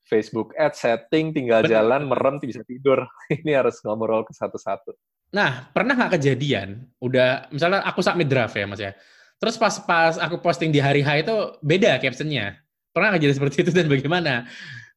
Facebook 0.08 0.56
Ads 0.56 0.80
setting 0.80 1.36
tinggal 1.36 1.64
Bener. 1.64 1.80
jalan 1.80 2.08
merem 2.08 2.36
bisa 2.40 2.64
tidur. 2.64 3.04
Ini 3.44 3.60
harus 3.60 3.80
ngobrol 3.84 4.24
ke 4.24 4.32
satu-satu. 4.32 4.96
Nah, 5.34 5.66
pernah 5.74 5.98
nggak 5.98 6.22
kejadian? 6.22 6.86
Udah, 7.02 7.50
misalnya 7.50 7.82
aku 7.82 8.06
submit 8.06 8.30
draft 8.30 8.54
ya, 8.54 8.66
Mas 8.70 8.78
ya. 8.78 8.94
Terus 9.42 9.58
pas 9.58 9.76
pas 9.82 10.16
aku 10.22 10.38
posting 10.40 10.70
di 10.70 10.78
hari 10.78 11.02
H 11.02 11.26
itu 11.26 11.36
beda 11.60 11.98
captionnya. 11.98 12.62
Pernah 12.94 13.12
nggak 13.12 13.24
jadi 13.26 13.34
seperti 13.36 13.56
itu 13.66 13.72
dan 13.74 13.90
bagaimana 13.90 14.46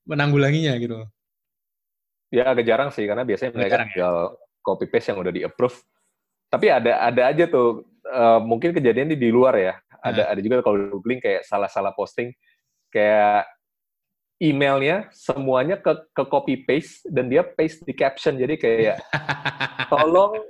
menanggulanginya 0.05 0.77
gitu? 0.77 1.09
Ya 2.29 2.53
agak 2.53 2.69
jarang 2.69 2.93
sih, 2.93 3.09
karena 3.09 3.25
biasanya 3.25 3.57
mereka 3.57 3.75
ya? 3.75 3.83
tinggal 3.89 4.17
ya? 4.37 4.37
copy 4.61 4.85
paste 4.93 5.09
yang 5.11 5.19
udah 5.25 5.33
di 5.33 5.43
approve. 5.43 5.81
Tapi 6.53 6.67
ada 6.69 7.01
ada 7.01 7.23
aja 7.33 7.49
tuh, 7.49 7.89
uh, 8.07 8.39
mungkin 8.45 8.77
kejadian 8.77 9.11
di, 9.11 9.17
di 9.17 9.33
luar 9.33 9.57
ya. 9.57 9.75
Ada 10.05 10.23
nah. 10.23 10.27
ada 10.37 10.41
juga 10.45 10.61
kalau 10.61 11.01
googling 11.01 11.19
kayak 11.19 11.49
salah-salah 11.49 11.97
posting, 11.97 12.31
kayak 12.93 13.49
emailnya 14.37 15.09
semuanya 15.13 15.81
ke 15.81 15.93
ke 16.13 16.23
copy 16.29 16.55
paste 16.69 17.09
dan 17.09 17.29
dia 17.33 17.45
paste 17.45 17.85
di 17.85 17.93
caption. 17.97 18.37
Jadi 18.37 18.61
kayak 18.61 19.01
tolong 19.93 20.45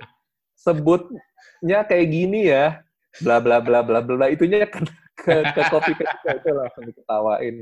sebutnya 0.55 1.87
kayak 1.87 2.07
gini 2.11 2.51
ya. 2.51 2.83
Bla 3.17 3.41
bla 3.41 3.57
bla 3.63 3.81
bla 3.81 4.03
bla 4.03 4.29
itunya 4.29 4.69
ke 4.69 4.85
ke, 5.17 5.35
ke 5.49 5.61
copy 5.73 5.91
paste 5.97 6.29
itu 6.29 6.49
langsung 6.53 6.83
diketawain 6.85 7.55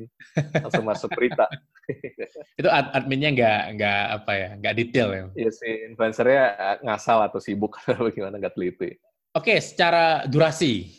langsung 0.59 0.85
masuk 0.85 1.09
berita. 1.15 1.47
Itu 2.59 2.65
ad 2.65 2.91
adminnya 2.97 3.29
nggak 3.31 3.61
nggak 3.77 4.01
apa 4.21 4.31
ya 4.33 4.49
nggak 4.57 4.75
detail 4.75 5.09
ya? 5.13 5.23
Iya 5.37 5.51
sih 5.53 5.73
influencernya 5.93 6.43
ngasal 6.81 7.29
atau 7.29 7.39
sibuk 7.39 7.77
atau 7.79 8.09
bagaimana 8.09 8.41
nggak 8.41 8.57
teliti. 8.57 8.97
Oke 9.37 9.61
secara 9.63 10.25
durasi 10.27 10.91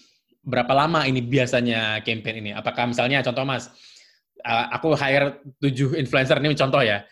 berapa 0.47 0.73
lama 0.73 1.05
ini 1.05 1.21
biasanya 1.21 2.01
campaign 2.07 2.41
ini? 2.41 2.51
Apakah 2.55 2.89
misalnya 2.89 3.21
contoh 3.21 3.45
mas 3.45 3.69
uh, 4.45 4.67
aku 4.75 4.93
hire 4.99 5.41
tujuh 5.63 5.97
influencer 5.97 6.37
ini 6.43 6.57
contoh 6.57 6.83
ya. 6.83 7.05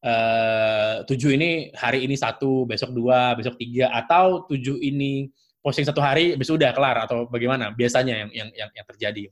Uh, 0.00 1.04
tujuh 1.04 1.36
ini 1.36 1.68
hari 1.76 2.08
ini 2.08 2.16
satu, 2.16 2.64
besok 2.64 2.96
dua, 2.96 3.36
besok 3.36 3.60
tiga, 3.60 3.92
atau 3.92 4.48
tujuh 4.48 4.80
ini 4.80 5.28
posting 5.60 5.84
satu 5.84 6.00
hari, 6.00 6.40
besok 6.40 6.56
udah 6.56 6.72
kelar 6.72 6.96
atau 7.04 7.28
bagaimana? 7.28 7.68
Biasanya 7.74 8.26
yang 8.26 8.30
yang 8.32 8.48
yang, 8.56 8.70
yang 8.72 8.86
terjadi. 8.88 9.24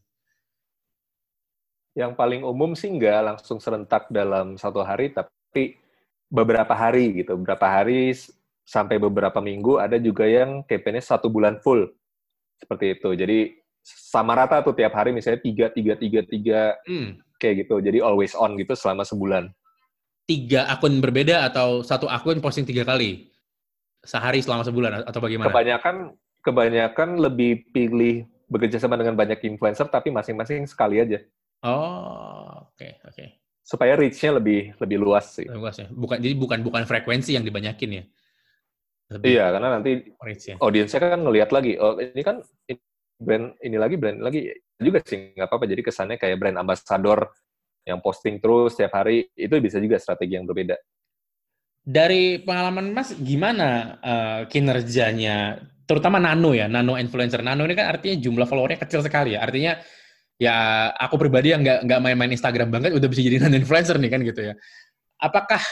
Yang 1.96 2.12
paling 2.20 2.42
umum 2.44 2.76
sih 2.76 2.92
nggak 2.92 3.18
langsung 3.32 3.58
serentak 3.58 4.12
dalam 4.12 4.60
satu 4.60 4.84
hari, 4.84 5.08
tapi 5.08 5.80
beberapa 6.28 6.76
hari 6.76 7.24
gitu, 7.24 7.40
beberapa 7.40 7.64
hari 7.64 8.12
sampai 8.68 9.00
beberapa 9.00 9.40
minggu. 9.40 9.80
Ada 9.80 9.96
juga 9.96 10.28
yang 10.28 10.60
campaign 10.68 11.00
satu 11.00 11.32
bulan 11.32 11.56
full 11.64 11.88
seperti 12.60 12.92
itu. 12.92 13.08
Jadi 13.16 13.38
sama 13.88 14.36
rata 14.36 14.60
tuh 14.60 14.76
tiap 14.76 14.92
hari 14.92 15.16
misalnya 15.16 15.40
tiga 15.40 15.72
tiga 15.72 15.96
tiga 15.96 16.20
tiga 16.28 16.76
hmm 16.84 17.27
kayak 17.38 17.66
gitu. 17.66 17.80
Jadi 17.80 18.02
always 18.02 18.34
on 18.34 18.58
gitu 18.58 18.74
selama 18.74 19.06
sebulan. 19.06 19.48
Tiga 20.28 20.68
akun 20.68 21.00
berbeda 21.00 21.48
atau 21.48 21.80
satu 21.80 22.04
akun 22.10 22.44
posting 22.44 22.68
tiga 22.68 22.84
kali 22.84 23.32
sehari 24.04 24.44
selama 24.44 24.66
sebulan 24.66 25.08
atau 25.08 25.20
bagaimana? 25.24 25.48
Kebanyakan 25.48 25.96
kebanyakan 26.44 27.08
lebih 27.18 27.64
pilih 27.72 28.28
bekerja 28.48 28.80
sama 28.80 29.00
dengan 29.00 29.16
banyak 29.16 29.40
influencer 29.44 29.88
tapi 29.88 30.12
masing-masing 30.12 30.68
sekali 30.68 31.00
aja. 31.00 31.24
Oh, 31.64 32.68
oke 32.68 32.76
okay, 32.76 32.92
oke. 33.02 33.14
Okay. 33.16 33.28
Supaya 33.64 33.96
reach-nya 33.96 34.36
lebih 34.36 34.76
lebih 34.80 34.98
luas 35.00 35.32
sih. 35.36 35.48
Lebih 35.48 35.60
luas 35.60 35.76
ya. 35.80 35.88
Bukan 35.88 36.16
jadi 36.20 36.34
bukan 36.36 36.60
bukan 36.60 36.82
frekuensi 36.84 37.36
yang 37.36 37.44
dibanyakin 37.44 38.02
ya. 38.02 38.04
Lebih 39.08 39.28
iya, 39.32 39.48
karena 39.56 39.80
nanti 39.80 40.04
audiensnya 40.60 41.00
kan 41.00 41.20
ngelihat 41.24 41.48
lagi, 41.48 41.80
oh 41.80 41.96
ini 41.96 42.20
kan 42.20 42.44
brand 43.16 43.56
ini 43.64 43.76
lagi 43.80 43.96
brand 43.96 44.20
lagi 44.20 44.52
juga 44.78 45.02
sih 45.02 45.34
nggak 45.34 45.46
apa-apa. 45.50 45.66
Jadi 45.66 45.82
kesannya 45.82 46.16
kayak 46.16 46.36
brand 46.38 46.58
ambassador 46.62 47.28
yang 47.82 47.98
posting 48.04 48.38
terus 48.38 48.76
setiap 48.76 49.00
hari 49.02 49.26
itu 49.34 49.54
bisa 49.58 49.82
juga 49.82 49.98
strategi 49.98 50.38
yang 50.38 50.46
berbeda. 50.46 50.78
Dari 51.88 52.44
pengalaman 52.44 52.92
Mas 52.92 53.16
gimana 53.16 53.96
uh, 54.04 54.40
kinerjanya? 54.46 55.58
Terutama 55.88 56.20
nano 56.20 56.52
ya 56.52 56.68
nano 56.68 57.00
influencer. 57.00 57.40
Nano 57.40 57.64
ini 57.64 57.74
kan 57.74 57.96
artinya 57.96 58.16
jumlah 58.20 58.46
followernya 58.46 58.78
kecil 58.84 59.00
sekali 59.00 59.34
ya. 59.34 59.42
Artinya 59.42 59.80
ya 60.38 60.56
aku 60.94 61.18
pribadi 61.18 61.50
yang 61.56 61.64
nggak 61.64 61.88
nggak 61.88 62.00
main-main 62.04 62.30
Instagram 62.30 62.70
banget 62.70 62.94
udah 62.94 63.08
bisa 63.08 63.24
jadi 63.24 63.40
nano 63.42 63.56
influencer 63.56 63.96
nih 63.96 64.10
kan 64.12 64.20
gitu 64.20 64.40
ya. 64.52 64.54
Apakah 65.18 65.62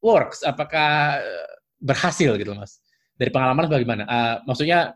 works? 0.00 0.46
Apakah 0.46 1.20
eh, 1.20 1.48
berhasil 1.82 2.38
gitu 2.38 2.54
mas? 2.54 2.78
Dari 3.18 3.28
pengalaman 3.34 3.66
bagaimana? 3.66 4.04
Uh, 4.06 4.36
maksudnya 4.46 4.94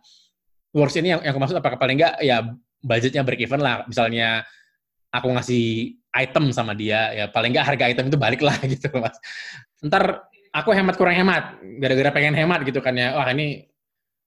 works 0.71 0.95
ini 0.97 1.13
yang, 1.13 1.21
yang 1.27 1.35
aku 1.35 1.41
maksud 1.43 1.59
apakah 1.59 1.77
paling 1.83 1.99
enggak 1.99 2.15
ya 2.23 2.47
budgetnya 2.81 3.23
break 3.25 3.45
even 3.45 3.61
lah. 3.61 3.85
Misalnya 3.87 4.45
aku 5.11 5.31
ngasih 5.35 5.97
item 6.11 6.51
sama 6.51 6.75
dia 6.75 7.15
ya 7.15 7.25
paling 7.31 7.55
enggak 7.55 7.67
harga 7.75 7.85
item 7.87 8.11
itu 8.11 8.19
balik 8.19 8.41
lah 8.43 8.57
gitu 8.73 8.91
mas. 8.99 9.17
Ntar 9.85 10.27
aku 10.51 10.75
hemat 10.75 10.95
kurang 10.99 11.15
hemat 11.15 11.59
gara-gara 11.79 12.11
pengen 12.11 12.35
hemat 12.35 12.67
gitu 12.67 12.83
kan 12.83 12.97
ya. 12.97 13.15
Wah 13.15 13.29
ini 13.31 13.69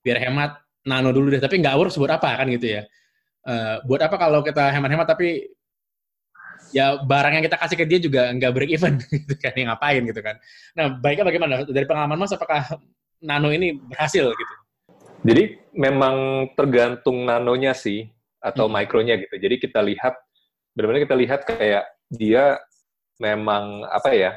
biar 0.04 0.20
hemat 0.20 0.60
nano 0.88 1.12
dulu 1.12 1.34
deh. 1.34 1.42
Tapi 1.42 1.60
nggak 1.60 1.76
works 1.76 2.00
buat 2.00 2.14
apa 2.14 2.40
kan 2.40 2.48
gitu 2.52 2.80
ya. 2.80 2.82
Uh, 3.44 3.84
buat 3.84 4.00
apa 4.00 4.16
kalau 4.16 4.40
kita 4.40 4.72
hemat-hemat 4.72 5.04
tapi 5.04 5.52
ya 6.72 6.96
barang 7.04 7.34
yang 7.38 7.44
kita 7.44 7.60
kasih 7.60 7.76
ke 7.76 7.86
dia 7.86 8.00
juga 8.00 8.32
nggak 8.32 8.52
break 8.56 8.72
even 8.72 8.96
gitu 9.14 9.36
kan 9.38 9.54
yang 9.54 9.68
ngapain 9.74 10.02
gitu 10.08 10.22
kan. 10.24 10.36
Nah 10.78 10.96
baiknya 10.96 11.26
bagaimana? 11.28 11.54
Dari 11.68 11.86
pengalaman 11.86 12.18
mas 12.18 12.32
apakah 12.32 12.80
nano 13.20 13.52
ini 13.52 13.76
berhasil 13.76 14.32
gitu? 14.32 14.56
Jadi 15.24 15.56
memang 15.72 16.48
tergantung 16.52 17.24
nanonya 17.24 17.72
sih 17.72 18.12
atau 18.44 18.68
hmm. 18.68 18.74
mikronya 18.76 19.16
gitu. 19.24 19.40
Jadi 19.40 19.56
kita 19.58 19.80
lihat 19.80 20.20
benar-benar 20.76 21.08
kita 21.08 21.16
lihat 21.16 21.42
kayak 21.48 21.88
dia 22.12 22.60
memang 23.18 23.88
apa 23.88 24.12
ya? 24.12 24.32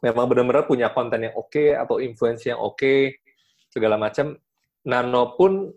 Memang 0.00 0.30
benar-benar 0.30 0.64
punya 0.70 0.88
konten 0.94 1.26
yang 1.26 1.34
oke 1.34 1.50
okay, 1.50 1.74
atau 1.74 1.98
influence 1.98 2.46
yang 2.46 2.62
oke 2.62 2.78
okay, 2.78 3.18
segala 3.68 3.98
macam. 3.98 4.38
Nano 4.86 5.34
pun 5.36 5.68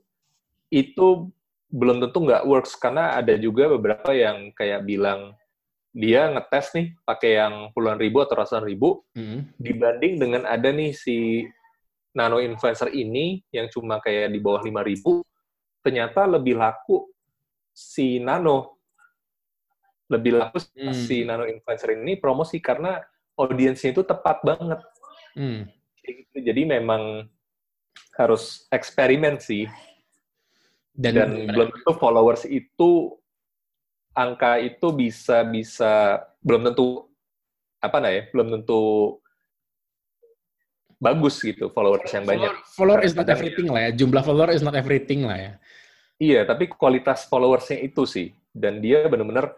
itu 0.72 1.28
belum 1.72 2.04
tentu 2.04 2.24
nggak 2.24 2.46
works 2.48 2.76
karena 2.80 3.16
ada 3.16 3.36
juga 3.36 3.72
beberapa 3.72 4.12
yang 4.12 4.52
kayak 4.56 4.84
bilang 4.88 5.36
dia 5.92 6.32
ngetes 6.32 6.72
nih 6.76 6.88
pakai 7.04 7.32
yang 7.40 7.54
puluhan 7.76 8.00
ribu 8.00 8.24
atau 8.24 8.40
ratusan 8.40 8.64
ribu 8.64 9.04
hmm. 9.16 9.60
dibanding 9.60 10.20
dengan 10.20 10.44
ada 10.48 10.72
nih 10.72 10.96
si 10.96 11.44
nano 12.16 12.40
influencer 12.44 12.92
ini 12.92 13.44
yang 13.52 13.68
cuma 13.72 14.00
kayak 14.04 14.32
di 14.32 14.40
bawah 14.40 14.64
5000 14.64 15.84
ternyata 15.84 16.28
lebih 16.28 16.60
laku 16.60 17.08
si 17.72 18.20
nano 18.20 18.78
lebih 20.12 20.36
laku 20.36 20.60
hmm. 20.60 20.92
si 20.92 21.24
nano 21.24 21.48
influencer 21.48 21.96
ini 21.96 22.20
promosi 22.20 22.60
karena 22.60 23.00
audiensnya 23.40 23.96
itu 23.96 24.04
tepat 24.04 24.44
banget. 24.44 24.80
Hmm. 25.34 25.72
Jadi 26.36 26.68
memang 26.68 27.28
harus 28.20 28.68
eksperimen 28.68 29.40
sih. 29.40 29.66
Dan, 30.92 31.16
Dan 31.16 31.32
belum 31.48 31.72
tentu 31.72 31.92
followers 31.96 32.44
itu 32.44 33.16
angka 34.12 34.60
itu 34.60 34.92
bisa 34.92 35.48
bisa 35.48 36.20
belum 36.44 36.68
tentu 36.68 37.08
apa 37.80 37.98
nah 38.04 38.12
ya 38.12 38.28
belum 38.36 38.60
tentu 38.60 39.16
bagus 41.02 41.42
gitu 41.42 41.74
followers 41.74 42.12
yang 42.14 42.28
banyak. 42.30 42.54
Follower 42.78 43.02
is 43.02 43.18
not 43.18 43.26
everything 43.26 43.72
lah 43.72 43.90
ya. 43.90 43.92
Jumlah 43.96 44.22
follower 44.22 44.52
is 44.54 44.62
not 44.62 44.78
everything 44.78 45.26
lah 45.26 45.38
ya. 45.40 45.54
Iya, 46.22 46.46
tapi 46.46 46.70
kualitas 46.70 47.26
followersnya 47.26 47.82
itu 47.82 48.06
sih. 48.06 48.30
Dan 48.54 48.78
dia 48.78 49.10
benar-benar 49.10 49.58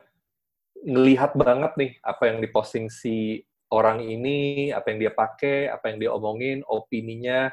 ngelihat 0.80 1.36
banget 1.36 1.76
nih 1.76 1.92
apa 2.00 2.32
yang 2.32 2.40
diposting 2.40 2.88
si 2.88 3.44
orang 3.68 4.00
ini, 4.00 4.72
apa 4.72 4.96
yang 4.96 5.04
dia 5.04 5.12
pakai, 5.12 5.68
apa 5.68 5.92
yang 5.92 5.98
dia 6.00 6.12
omongin, 6.16 6.64
opininya, 6.64 7.52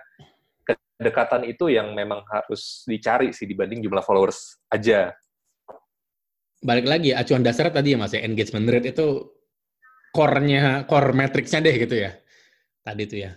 kedekatan 0.62 1.42
itu 1.48 1.74
yang 1.74 1.90
memang 1.90 2.22
harus 2.30 2.86
dicari 2.86 3.34
sih 3.34 3.50
dibanding 3.50 3.82
jumlah 3.82 4.04
followers 4.06 4.62
aja. 4.70 5.10
Balik 6.62 6.86
lagi, 6.86 7.10
acuan 7.10 7.42
dasar 7.42 7.72
tadi 7.72 7.96
ya 7.96 7.98
mas 7.98 8.14
ya, 8.14 8.22
engagement 8.22 8.68
rate 8.68 8.94
itu 8.94 9.32
core-nya, 10.12 10.84
core 10.86 11.16
metrics-nya 11.16 11.64
deh 11.64 11.74
gitu 11.82 11.96
ya. 11.98 12.14
Tadi 12.84 13.02
itu 13.08 13.16
ya 13.26 13.32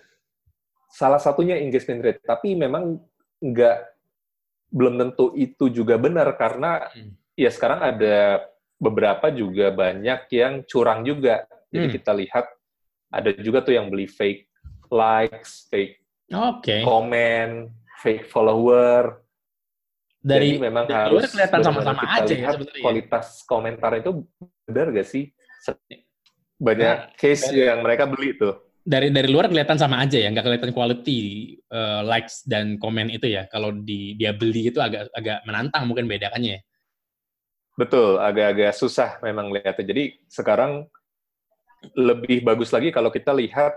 salah 0.94 1.18
satunya 1.18 1.58
engagement 1.58 2.06
rate, 2.06 2.22
tapi 2.22 2.54
memang 2.54 3.02
nggak 3.42 3.93
belum 4.74 4.98
tentu 4.98 5.38
itu 5.38 5.70
juga 5.70 6.02
benar 6.02 6.34
karena 6.34 6.90
hmm. 6.90 7.38
ya 7.38 7.54
sekarang 7.54 7.86
ada 7.86 8.42
beberapa 8.82 9.30
juga 9.30 9.70
banyak 9.70 10.28
yang 10.34 10.66
curang 10.66 11.06
juga. 11.06 11.46
Jadi 11.70 11.86
hmm. 11.88 11.94
kita 11.94 12.12
lihat 12.18 12.46
ada 13.14 13.30
juga 13.38 13.62
tuh 13.62 13.78
yang 13.78 13.94
beli 13.94 14.10
fake 14.10 14.50
likes, 14.90 15.70
fake 15.70 16.02
okay. 16.34 16.82
komen, 16.82 17.70
fake 18.02 18.26
follower. 18.28 19.22
Dari 20.24 20.58
Jadi 20.58 20.64
memang 20.66 20.86
dari 20.90 20.98
harus 21.14 21.30
kelihatan 21.30 21.62
sama-sama 21.62 22.02
aja 22.10 22.34
ya 22.34 22.50
sebenarnya. 22.56 22.82
Kualitas 22.82 23.28
komentar 23.46 23.92
itu 24.00 24.26
benar 24.66 24.90
gak 24.90 25.08
sih? 25.08 25.30
Banyak 26.58 26.98
nah, 27.12 27.16
case 27.20 27.52
yang 27.54 27.84
mereka 27.84 28.08
beli 28.08 28.40
tuh 28.40 28.73
dari 28.84 29.16
dari 29.16 29.32
luar 29.32 29.48
kelihatan 29.48 29.80
sama 29.80 30.04
aja 30.04 30.20
ya, 30.20 30.28
nggak 30.28 30.44
kelihatan 30.44 30.76
quality 30.76 31.20
uh, 31.72 32.04
likes 32.04 32.44
dan 32.44 32.76
komen 32.76 33.08
itu 33.10 33.32
ya. 33.32 33.48
Kalau 33.48 33.72
di 33.72 34.20
dia 34.20 34.36
beli 34.36 34.68
itu 34.68 34.84
agak 34.84 35.08
agak 35.16 35.40
menantang 35.48 35.88
mungkin 35.88 36.06
bedakannya. 36.06 36.60
Ya. 36.60 36.62
Betul, 37.74 38.22
agak-agak 38.22 38.76
susah 38.78 39.18
memang 39.26 39.50
lihatnya. 39.50 39.88
Jadi 39.88 40.04
sekarang 40.30 40.86
lebih 41.98 42.46
bagus 42.46 42.70
lagi 42.70 42.94
kalau 42.94 43.10
kita 43.10 43.34
lihat 43.34 43.74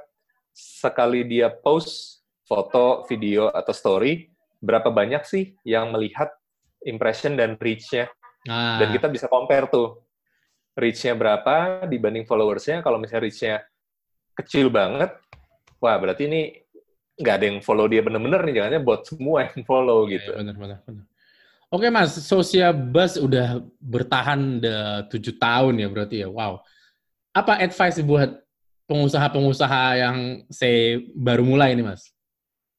sekali 0.52 1.24
dia 1.24 1.48
post 1.48 2.22
foto, 2.46 3.06
video 3.08 3.50
atau 3.50 3.72
story, 3.72 4.30
berapa 4.62 4.90
banyak 4.90 5.22
sih 5.26 5.54
yang 5.66 5.94
melihat 5.94 6.30
impression 6.84 7.34
dan 7.34 7.54
reach-nya. 7.58 8.10
Ah. 8.46 8.78
Dan 8.78 8.94
kita 8.94 9.10
bisa 9.10 9.26
compare 9.26 9.66
tuh 9.70 10.06
reach-nya 10.78 11.16
berapa 11.16 11.86
dibanding 11.88 12.28
followers-nya. 12.28 12.84
Kalau 12.84 13.00
misalnya 13.00 13.22
reach-nya 13.26 13.54
kecil 14.36 14.68
banget, 14.68 15.16
wah 15.80 15.96
berarti 15.96 16.28
ini 16.28 16.40
nggak 17.16 17.34
ada 17.40 17.46
yang 17.48 17.58
follow 17.64 17.88
dia 17.88 18.04
bener-bener 18.04 18.44
nih, 18.44 18.54
jangannya 18.60 18.80
buat 18.84 19.08
semua 19.08 19.48
yang 19.48 19.64
follow 19.64 20.04
ya, 20.04 20.20
gitu. 20.20 20.30
Ya, 20.36 20.38
bener, 20.44 20.54
bener, 20.60 20.78
bener. 20.84 21.04
Oke 21.66 21.90
mas, 21.90 22.14
Social 22.22 22.70
Buzz 22.76 23.18
udah 23.18 23.58
bertahan 23.82 24.62
tujuh 25.10 25.34
tahun 25.40 25.82
ya 25.82 25.88
berarti 25.90 26.16
ya, 26.22 26.28
wow. 26.30 26.60
Apa 27.34 27.58
advice 27.58 28.00
buat 28.04 28.38
pengusaha-pengusaha 28.86 29.82
yang 29.98 30.46
saya 30.46 31.02
baru 31.16 31.42
mulai 31.42 31.74
ini 31.74 31.82
mas? 31.82 32.14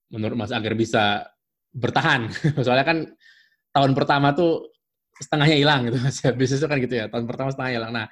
Menurut 0.08 0.40
mas 0.40 0.56
agar 0.56 0.72
bisa 0.78 1.28
bertahan, 1.76 2.32
soalnya 2.66 2.86
kan 2.88 2.98
tahun 3.76 3.92
pertama 3.92 4.32
tuh 4.32 4.72
setengahnya 5.18 5.58
hilang 5.58 5.90
gitu 5.90 5.98
mas, 5.98 6.22
bisnis 6.40 6.62
itu 6.62 6.70
kan 6.70 6.78
gitu 6.78 6.96
ya, 6.96 7.06
tahun 7.10 7.26
pertama 7.26 7.50
setengahnya 7.52 7.76
hilang. 7.82 7.92
Nah, 7.92 8.06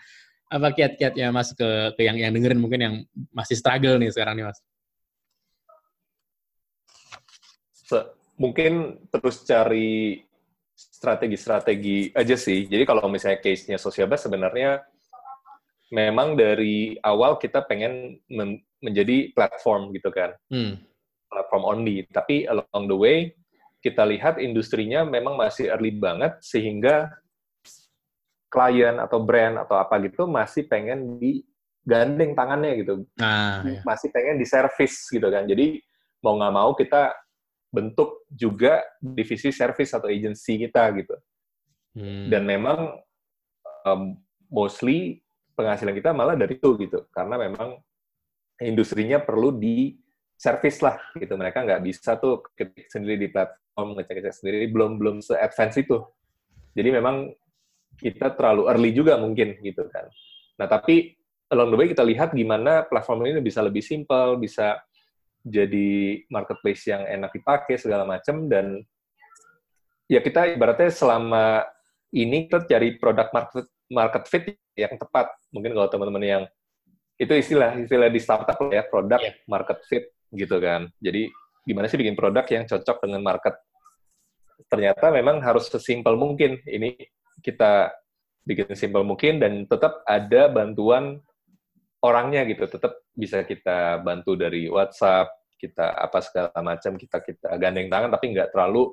apa 0.46 0.68
kiat-kiatnya 0.74 1.34
Mas 1.34 1.52
ke, 1.58 1.96
ke 1.98 2.02
yang 2.06 2.18
yang 2.22 2.32
dengerin 2.32 2.62
mungkin 2.62 2.82
yang 2.82 2.96
masih 3.34 3.58
struggle 3.58 3.98
nih 3.98 4.14
sekarang 4.14 4.38
nih 4.38 4.46
Mas? 4.50 4.60
mungkin 8.36 9.00
terus 9.12 9.48
cari 9.48 10.20
strategi-strategi 10.76 12.12
aja 12.12 12.36
sih. 12.36 12.68
Jadi 12.68 12.84
kalau 12.84 13.08
misalnya 13.08 13.40
case-nya 13.40 13.80
Sosiabas 13.80 14.28
sebenarnya 14.28 14.84
memang 15.94 16.36
dari 16.36 17.00
awal 17.00 17.40
kita 17.40 17.64
pengen 17.64 18.20
menjadi 18.84 19.32
platform 19.32 19.96
gitu 19.96 20.12
kan. 20.12 20.36
Hmm. 20.52 20.84
Platform 21.32 21.64
only. 21.64 22.04
Tapi 22.12 22.44
along 22.50 22.86
the 22.92 22.98
way 22.98 23.18
kita 23.80 24.04
lihat 24.04 24.42
industrinya 24.42 25.06
memang 25.06 25.38
masih 25.40 25.72
early 25.72 25.94
banget 25.96 26.42
sehingga 26.42 27.14
klien 28.56 28.96
atau 28.96 29.20
brand 29.20 29.68
atau 29.68 29.76
apa 29.76 30.00
gitu 30.00 30.24
masih 30.24 30.64
pengen 30.72 31.20
digandeng 31.20 32.32
tangannya 32.32 32.72
gitu, 32.80 33.04
nah, 33.20 33.60
iya. 33.68 33.84
masih 33.84 34.08
pengen 34.16 34.40
di 34.40 34.48
service 34.48 35.12
gitu 35.12 35.28
kan. 35.28 35.44
Jadi 35.44 35.84
mau 36.24 36.40
nggak 36.40 36.54
mau 36.56 36.72
kita 36.72 37.12
bentuk 37.68 38.24
juga 38.32 38.80
divisi 39.04 39.52
service 39.52 39.92
atau 39.92 40.08
agency 40.08 40.56
kita 40.64 40.88
gitu. 40.96 41.16
Hmm. 41.92 42.32
Dan 42.32 42.48
memang 42.48 42.96
um, 43.84 44.16
mostly 44.48 45.20
penghasilan 45.60 45.92
kita 45.92 46.16
malah 46.16 46.40
dari 46.40 46.56
itu 46.56 46.80
gitu, 46.80 47.04
karena 47.12 47.36
memang 47.36 47.76
industrinya 48.64 49.20
perlu 49.20 49.52
di 49.52 50.00
service 50.40 50.80
lah 50.80 50.96
gitu. 51.20 51.36
Mereka 51.36 51.68
nggak 51.68 51.84
bisa 51.84 52.16
tuh 52.16 52.44
ketik 52.56 52.88
sendiri 52.88 53.16
di 53.20 53.28
platform 53.28 54.00
ngecek-ngecek 54.00 54.36
sendiri, 54.40 54.60
belum 54.72 54.96
belum 54.96 55.20
se-advance 55.20 55.76
itu. 55.80 56.00
Jadi 56.76 56.90
memang 56.92 57.32
kita 58.00 58.36
terlalu 58.36 58.68
early 58.72 58.92
juga 58.92 59.16
mungkin 59.20 59.58
gitu 59.64 59.88
kan. 59.90 60.06
Nah 60.60 60.68
tapi 60.68 61.16
along 61.52 61.70
the 61.74 61.78
way 61.78 61.88
kita 61.92 62.04
lihat 62.04 62.34
gimana 62.34 62.84
platform 62.88 63.28
ini 63.28 63.42
bisa 63.44 63.62
lebih 63.62 63.84
simple, 63.84 64.40
bisa 64.42 64.80
jadi 65.46 66.26
marketplace 66.34 66.90
yang 66.90 67.06
enak 67.06 67.30
dipakai 67.30 67.78
segala 67.78 68.02
macam 68.02 68.50
dan 68.50 68.82
ya 70.10 70.18
kita 70.22 70.58
ibaratnya 70.58 70.90
selama 70.90 71.62
ini 72.10 72.50
kita 72.50 72.66
cari 72.66 72.98
produk 72.98 73.30
market 73.30 73.68
market 73.92 74.24
fit 74.26 74.46
yang 74.74 74.98
tepat. 74.98 75.30
Mungkin 75.54 75.78
kalau 75.78 75.88
teman-teman 75.90 76.24
yang 76.26 76.44
itu 77.16 77.32
istilah 77.32 77.78
istilah 77.80 78.10
di 78.12 78.20
startup 78.20 78.58
ya 78.74 78.84
produk 78.90 79.22
yeah. 79.22 79.36
market 79.46 79.80
fit 79.86 80.12
gitu 80.34 80.58
kan. 80.58 80.90
Jadi 81.00 81.30
gimana 81.64 81.86
sih 81.88 81.98
bikin 82.02 82.18
produk 82.18 82.44
yang 82.50 82.66
cocok 82.66 82.98
dengan 83.06 83.22
market? 83.22 83.56
Ternyata 84.66 85.14
memang 85.14 85.40
harus 85.46 85.70
sesimpel 85.70 86.18
mungkin. 86.18 86.58
Ini 86.66 86.98
kita 87.44 87.92
bikin 88.46 88.78
simpel 88.78 89.02
mungkin 89.02 89.42
dan 89.42 89.66
tetap 89.66 90.06
ada 90.06 90.48
bantuan 90.48 91.20
orangnya 92.00 92.46
gitu. 92.46 92.70
Tetap 92.70 92.94
bisa 93.18 93.42
kita 93.42 94.00
bantu 94.06 94.38
dari 94.38 94.70
WhatsApp 94.70 95.34
kita 95.56 95.96
apa 95.96 96.20
segala 96.22 96.52
macam 96.60 97.00
kita 97.00 97.18
kita 97.24 97.50
gandeng 97.58 97.88
tangan 97.88 98.12
tapi 98.12 98.36
nggak 98.36 98.52
terlalu 98.52 98.92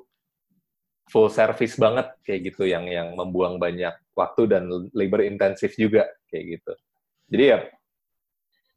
full 1.11 1.27
service 1.27 1.75
banget 1.75 2.07
kayak 2.23 2.49
gitu 2.49 2.63
yang 2.63 2.87
yang 2.87 3.11
membuang 3.13 3.59
banyak 3.59 3.91
waktu 4.15 4.47
dan 4.47 4.71
labor 4.95 5.21
intensif 5.21 5.75
juga 5.75 6.07
kayak 6.31 6.59
gitu. 6.59 6.73
Jadi 7.29 7.43
ya 7.43 7.59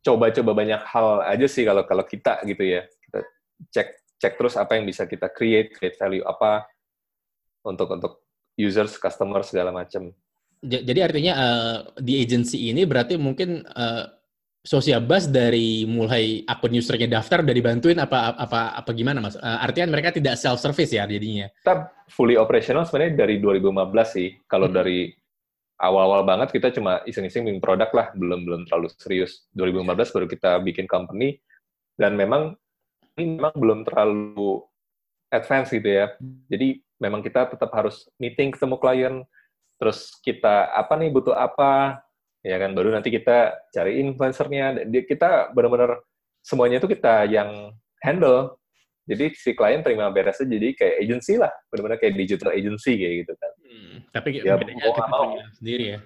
coba-coba 0.02 0.52
banyak 0.55 0.83
hal 0.87 1.09
aja 1.26 1.46
sih 1.46 1.62
kalau 1.62 1.87
kalau 1.87 2.05
kita 2.05 2.42
gitu 2.44 2.62
ya. 2.66 2.83
Kita 2.85 3.18
cek 3.72 3.88
cek 4.18 4.33
terus 4.35 4.55
apa 4.59 4.74
yang 4.76 4.85
bisa 4.85 5.07
kita 5.07 5.31
create 5.31 5.70
create 5.72 5.96
value 5.96 6.26
apa 6.26 6.66
untuk 7.62 7.88
untuk 7.94 8.25
users, 8.57 8.97
customer 8.97 9.45
segala 9.45 9.71
macam. 9.71 10.11
Jadi 10.64 11.01
artinya 11.05 11.35
uh, 11.37 11.79
di 12.01 12.19
agency 12.25 12.73
ini 12.73 12.88
berarti 12.88 13.21
mungkin 13.21 13.62
uh, 13.62 14.09
Social 14.66 14.99
Buzz 15.07 15.31
dari 15.31 15.87
mulai 15.87 16.42
akun 16.42 16.75
usernya 16.75 17.07
daftar 17.07 17.47
udah 17.47 17.55
dibantuin 17.55 18.03
apa 18.03 18.35
apa 18.35 18.75
apa 18.75 18.90
gimana 18.90 19.23
mas? 19.23 19.38
Uh, 19.38 19.62
artinya 19.62 19.95
mereka 19.95 20.11
tidak 20.11 20.35
self 20.35 20.59
service 20.59 20.90
ya 20.90 21.07
jadinya? 21.07 21.47
Kita 21.62 21.87
fully 22.11 22.35
operational 22.35 22.83
sebenarnya 22.83 23.14
dari 23.14 23.38
2015 23.38 23.71
sih. 24.11 24.29
Kalau 24.51 24.66
hmm. 24.66 24.75
dari 24.75 25.14
awal-awal 25.79 26.27
banget 26.27 26.51
kita 26.51 26.75
cuma 26.75 26.99
iseng-iseng 27.07 27.47
bikin 27.47 27.62
produk 27.62 27.92
lah, 27.95 28.07
belum 28.19 28.42
belum 28.42 28.61
terlalu 28.66 28.90
serius. 28.99 29.47
2015 29.55 30.14
baru 30.19 30.27
kita 30.27 30.51
bikin 30.66 30.90
company 30.90 31.38
dan 31.95 32.19
memang 32.19 32.59
ini 33.14 33.38
memang 33.38 33.55
belum 33.55 33.87
terlalu 33.87 34.66
advance 35.31 35.71
gitu 35.71 35.88
ya. 35.88 36.11
Jadi 36.51 36.83
memang 37.00 37.20
kita 37.20 37.48
tetap 37.52 37.70
harus 37.72 38.09
meeting 38.16 38.52
ketemu 38.52 38.76
klien, 38.80 39.14
terus 39.76 40.16
kita 40.24 40.72
apa 40.72 40.96
nih 40.96 41.12
butuh 41.12 41.37
apa, 41.37 42.00
ya 42.40 42.56
kan 42.56 42.72
baru 42.72 42.92
nanti 42.92 43.12
kita 43.12 43.56
cari 43.72 44.00
influencernya. 44.00 44.88
Kita 45.04 45.52
benar-benar 45.52 46.00
semuanya 46.40 46.80
itu 46.80 46.88
kita 46.88 47.28
yang 47.28 47.74
handle. 48.00 48.56
Jadi 49.06 49.38
si 49.38 49.54
klien 49.54 49.87
terima 49.87 50.11
beres 50.11 50.42
aja, 50.42 50.50
jadi 50.50 50.74
kayak 50.74 50.96
agency 50.98 51.38
lah, 51.38 51.52
benar-benar 51.70 52.02
kayak 52.02 52.18
digital 52.18 52.50
agency 52.50 52.98
kayak 52.98 53.14
gitu 53.22 53.32
kan. 53.38 53.52
Hmm, 53.62 53.96
tapi 54.11 54.28
ya, 54.42 54.59
bedanya 54.59 54.82
kita 54.90 55.06
mau. 55.06 55.30
punya 55.30 55.46
sendiri 55.54 55.85
ya. 55.94 55.98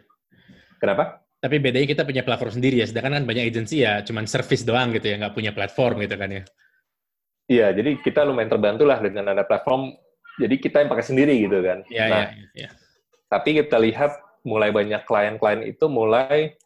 Kenapa? 0.77 1.05
Tapi 1.41 1.57
bedanya 1.57 1.89
kita 1.89 2.05
punya 2.05 2.21
platform 2.21 2.53
sendiri 2.53 2.85
ya, 2.85 2.87
sedangkan 2.93 3.17
kan 3.17 3.25
banyak 3.25 3.49
agensi 3.49 3.81
ya 3.81 4.05
cuman 4.05 4.29
service 4.29 4.69
doang 4.69 4.93
gitu 4.93 5.09
ya, 5.09 5.17
nggak 5.17 5.33
punya 5.33 5.57
platform 5.57 6.05
gitu 6.05 6.21
kan 6.21 6.29
ya. 6.29 6.43
Iya, 7.49 7.67
jadi 7.73 7.91
kita 8.05 8.21
lumayan 8.29 8.53
terbantu 8.53 8.85
lah 8.85 9.01
dengan 9.01 9.33
ada 9.33 9.49
platform 9.49 9.97
jadi 10.41 10.55
kita 10.57 10.77
yang 10.81 10.91
pakai 10.91 11.07
sendiri 11.07 11.35
gitu 11.37 11.61
kan. 11.61 11.79
Iya, 11.93 12.05
nah, 12.09 12.25
iya, 12.33 12.47
iya. 12.57 12.71
Tapi 13.29 13.61
kita 13.61 13.77
lihat 13.77 14.17
mulai 14.43 14.73
banyak 14.73 15.05
klien-klien 15.05 15.61
itu 15.69 15.85
mulai 15.87 16.57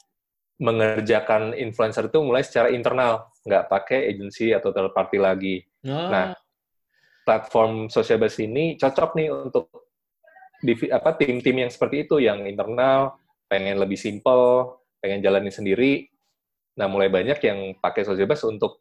mengerjakan 0.62 1.58
influencer 1.58 2.06
itu 2.06 2.22
mulai 2.22 2.46
secara 2.46 2.70
internal, 2.70 3.26
nggak 3.42 3.66
pakai 3.66 4.14
agensi 4.14 4.54
atau 4.54 4.70
third 4.70 4.94
party 4.94 5.18
lagi. 5.18 5.56
Oh. 5.82 5.90
Nah, 5.90 6.30
platform 7.26 7.90
social 7.90 8.22
base 8.22 8.46
ini 8.46 8.78
cocok 8.78 9.10
nih 9.18 9.28
untuk 9.34 9.66
apa 10.94 11.10
tim-tim 11.18 11.66
yang 11.66 11.70
seperti 11.74 12.06
itu, 12.06 12.22
yang 12.22 12.46
internal, 12.46 13.18
pengen 13.50 13.76
lebih 13.76 13.98
simple, 13.98 14.78
pengen 15.02 15.20
jalanin 15.20 15.52
sendiri. 15.52 16.08
Nah, 16.78 16.86
mulai 16.86 17.10
banyak 17.10 17.38
yang 17.42 17.58
pakai 17.82 18.06
social 18.06 18.30
base 18.30 18.46
untuk 18.46 18.80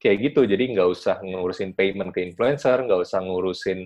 kayak 0.00 0.32
gitu, 0.32 0.48
jadi 0.48 0.64
nggak 0.72 0.88
usah 0.88 1.20
ngurusin 1.20 1.76
payment 1.76 2.10
ke 2.10 2.24
influencer, 2.24 2.80
nggak 2.80 3.04
usah 3.04 3.20
ngurusin 3.20 3.84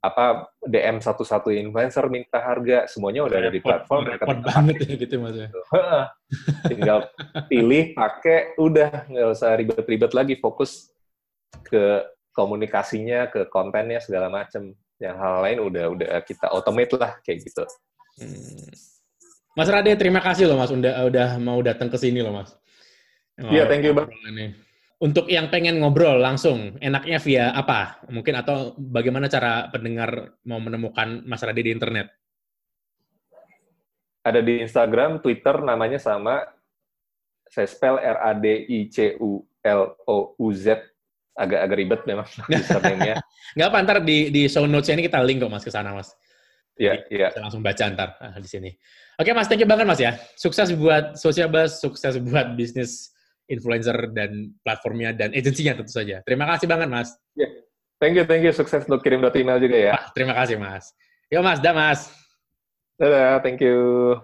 apa 0.00 0.48
DM 0.64 0.96
satu-satu 1.04 1.52
influencer 1.52 2.08
minta 2.08 2.40
harga 2.40 2.88
semuanya 2.88 3.28
udah 3.28 3.36
ada 3.36 3.52
di 3.52 3.60
platform 3.60 4.08
repot 4.08 4.38
banget 4.40 4.76
ya 4.88 4.92
gitu 4.96 5.14
mas 5.20 5.36
ya. 5.36 5.48
Tinggal 6.64 6.98
pilih 7.52 7.92
pakai 7.92 8.56
udah 8.56 9.04
nggak 9.12 9.28
usah 9.28 9.52
ribet-ribet 9.60 10.12
lagi 10.16 10.34
fokus 10.40 10.88
ke 11.68 12.00
komunikasinya 12.32 13.28
ke 13.28 13.44
kontennya 13.52 14.00
segala 14.00 14.32
macam 14.32 14.72
yang 14.96 15.16
hal 15.20 15.44
lain 15.44 15.58
udah 15.68 15.84
udah 15.92 16.08
kita 16.24 16.48
automate 16.48 16.96
lah 16.96 17.20
kayak 17.20 17.44
gitu. 17.44 17.64
Hmm. 18.16 18.72
Mas 19.52 19.68
Rade 19.68 19.92
terima 20.00 20.24
kasih 20.24 20.48
loh 20.48 20.56
mas 20.56 20.72
udah 20.72 21.12
udah 21.12 21.28
mau 21.36 21.60
datang 21.60 21.92
ke 21.92 22.00
sini 22.00 22.24
loh 22.24 22.32
mas. 22.32 22.56
Iya, 23.40 23.64
thank 23.68 23.84
you, 23.84 23.96
Bang. 23.96 24.08
Untuk 25.00 25.32
yang 25.32 25.48
pengen 25.48 25.80
ngobrol 25.80 26.20
langsung, 26.20 26.76
enaknya 26.76 27.16
via 27.24 27.46
apa? 27.56 28.04
Mungkin 28.12 28.36
atau 28.36 28.76
bagaimana 28.76 29.32
cara 29.32 29.72
pendengar 29.72 30.36
mau 30.44 30.60
menemukan 30.60 31.24
Mas 31.24 31.40
Radi 31.40 31.64
di 31.64 31.72
internet? 31.72 32.12
Ada 34.20 34.44
di 34.44 34.60
Instagram, 34.60 35.24
Twitter, 35.24 35.64
namanya 35.64 35.96
sama 35.96 36.44
saya 37.48 37.64
spell 37.64 37.96
R 37.96 38.18
A 38.20 38.36
D 38.36 38.68
I 38.68 38.92
C 38.92 39.16
U 39.16 39.40
L 39.64 39.82
O 40.04 40.36
U 40.36 40.46
Z 40.52 40.78
agak-agak 41.32 41.76
ribet 41.80 42.00
memang 42.04 42.28
username-nya. 42.52 43.16
Nggak 43.56 43.68
apa, 43.72 43.78
ntar 43.80 43.98
di, 44.04 44.28
di 44.28 44.52
show 44.52 44.68
notes 44.68 44.92
ini 44.92 45.08
kita 45.08 45.24
link 45.24 45.40
kok 45.40 45.48
mas 45.48 45.64
ke 45.64 45.72
sana 45.72 45.96
mas. 45.96 46.12
Iya, 46.76 47.08
iya. 47.08 47.32
Bisa 47.32 47.40
langsung 47.40 47.64
baca 47.64 47.84
ntar 47.88 48.20
ah, 48.20 48.36
di 48.36 48.48
sini. 48.48 48.70
Oke 49.16 49.32
mas, 49.32 49.48
thank 49.48 49.64
you 49.64 49.68
banget 49.68 49.88
mas 49.88 50.00
ya. 50.00 50.20
Sukses 50.36 50.76
buat 50.76 51.16
Social 51.16 51.48
Buzz, 51.48 51.80
sukses 51.80 52.20
buat 52.20 52.52
bisnis 52.52 53.16
influencer 53.50 54.14
dan 54.14 54.54
platformnya 54.62 55.10
dan 55.10 55.34
agensinya 55.34 55.82
tentu 55.82 55.90
saja. 55.90 56.22
Terima 56.22 56.46
kasih 56.46 56.70
banget 56.70 56.86
mas. 56.86 57.10
Yeah. 57.34 57.50
Thank 58.00 58.16
you, 58.16 58.24
thank 58.24 58.46
you. 58.46 58.54
Sukses 58.54 58.88
untuk 58.88 59.04
kirim 59.04 59.20
email 59.20 59.60
juga 59.60 59.76
ya. 59.76 59.92
Ah, 59.98 60.08
terima 60.14 60.32
kasih 60.32 60.56
mas. 60.56 60.94
Yo 61.28 61.44
mas, 61.44 61.60
dah 61.60 61.76
mas. 61.76 62.08
Dadah, 62.96 63.44
thank 63.44 63.60
you. 63.60 64.16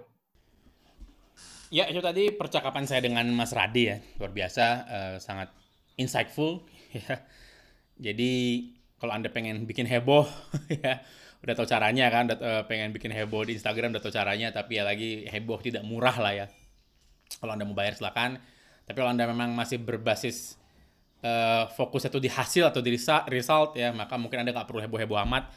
Ya, 1.68 1.90
itu 1.90 1.98
tadi 1.98 2.30
percakapan 2.30 2.86
saya 2.86 3.02
dengan 3.02 3.26
Mas 3.34 3.50
Radi 3.50 3.90
ya. 3.90 3.96
Luar 4.22 4.32
biasa, 4.32 4.66
uh, 4.86 5.16
sangat 5.20 5.50
insightful. 5.98 6.62
Ya. 6.96 7.20
Jadi, 8.00 8.32
kalau 8.96 9.12
Anda 9.12 9.28
pengen 9.28 9.68
bikin 9.68 9.84
heboh, 9.84 10.24
ya, 10.80 11.04
udah 11.44 11.52
tahu 11.52 11.68
caranya 11.68 12.08
kan, 12.08 12.24
udah 12.32 12.38
uh, 12.40 12.62
pengen 12.64 12.88
bikin 12.96 13.12
heboh 13.12 13.44
di 13.44 13.52
Instagram, 13.52 13.92
udah 13.92 14.00
tahu 14.00 14.16
caranya, 14.16 14.48
tapi 14.48 14.80
ya 14.80 14.84
lagi 14.88 15.28
heboh 15.28 15.60
tidak 15.60 15.84
murah 15.84 16.16
lah 16.16 16.32
ya. 16.32 16.46
Kalau 17.36 17.52
Anda 17.52 17.68
mau 17.68 17.76
bayar 17.76 18.00
silakan. 18.00 18.40
Tapi 18.86 18.96
kalau 19.02 19.10
Anda 19.10 19.26
memang 19.26 19.50
masih 19.50 19.82
berbasis 19.82 20.54
uh, 21.26 21.66
fokus 21.74 22.06
itu 22.06 22.22
di 22.22 22.30
hasil 22.30 22.70
atau 22.70 22.78
di 22.78 22.94
result 22.94 23.74
ya, 23.74 23.90
maka 23.90 24.14
mungkin 24.14 24.46
Anda 24.46 24.54
nggak 24.54 24.70
perlu 24.70 24.78
heboh-heboh 24.86 25.18
amat 25.26 25.50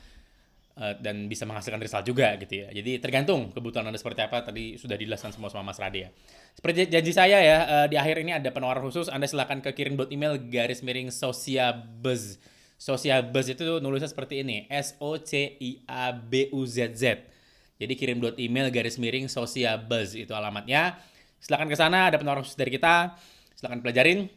uh, 0.81 0.97
dan 0.97 1.29
bisa 1.29 1.45
menghasilkan 1.45 1.77
result 1.77 2.09
juga 2.09 2.33
gitu 2.41 2.65
ya. 2.65 2.73
Jadi 2.73 2.97
tergantung 2.97 3.53
kebutuhan 3.53 3.85
Anda 3.85 4.01
seperti 4.01 4.25
apa, 4.25 4.41
tadi 4.41 4.81
sudah 4.81 4.97
dijelaskan 4.97 5.29
semua 5.29 5.53
sama 5.53 5.69
Mas 5.69 5.77
Radi 5.77 6.03
ya. 6.03 6.09
Seperti 6.57 6.89
janji 6.89 7.13
saya 7.13 7.37
ya, 7.37 7.57
uh, 7.69 7.85
di 7.85 8.01
akhir 8.01 8.17
ini 8.25 8.33
ada 8.33 8.49
penawaran 8.49 8.81
khusus, 8.81 9.13
Anda 9.13 9.29
silakan 9.29 9.61
ke 9.61 9.77
kirim 9.77 9.93
email 10.09 10.41
garis 10.49 10.81
miring 10.81 11.13
sosiabuzz. 11.13 12.41
Sosiabuzz 12.81 13.53
itu 13.53 13.77
nulisnya 13.77 14.09
seperti 14.09 14.41
ini, 14.41 14.65
S 14.73 14.97
O 14.97 15.21
C 15.21 15.53
I 15.61 15.85
A 15.85 16.09
B 16.15 16.49
U 16.49 16.65
Z 16.65 16.97
Z. 16.97 17.29
Jadi 17.77 17.93
kirim 17.93 18.19
email 18.41 18.73
garis 18.73 18.97
miring 18.97 19.29
sosiabuzz 19.29 20.17
itu 20.17 20.33
alamatnya 20.33 20.97
Silahkan 21.39 21.67
ke 21.71 21.75
sana, 21.79 22.11
ada 22.11 22.19
penawaran 22.19 22.43
khusus 22.43 22.59
dari 22.59 22.71
kita. 22.71 23.15
Silahkan 23.55 23.79
pelajarin. 23.79 24.27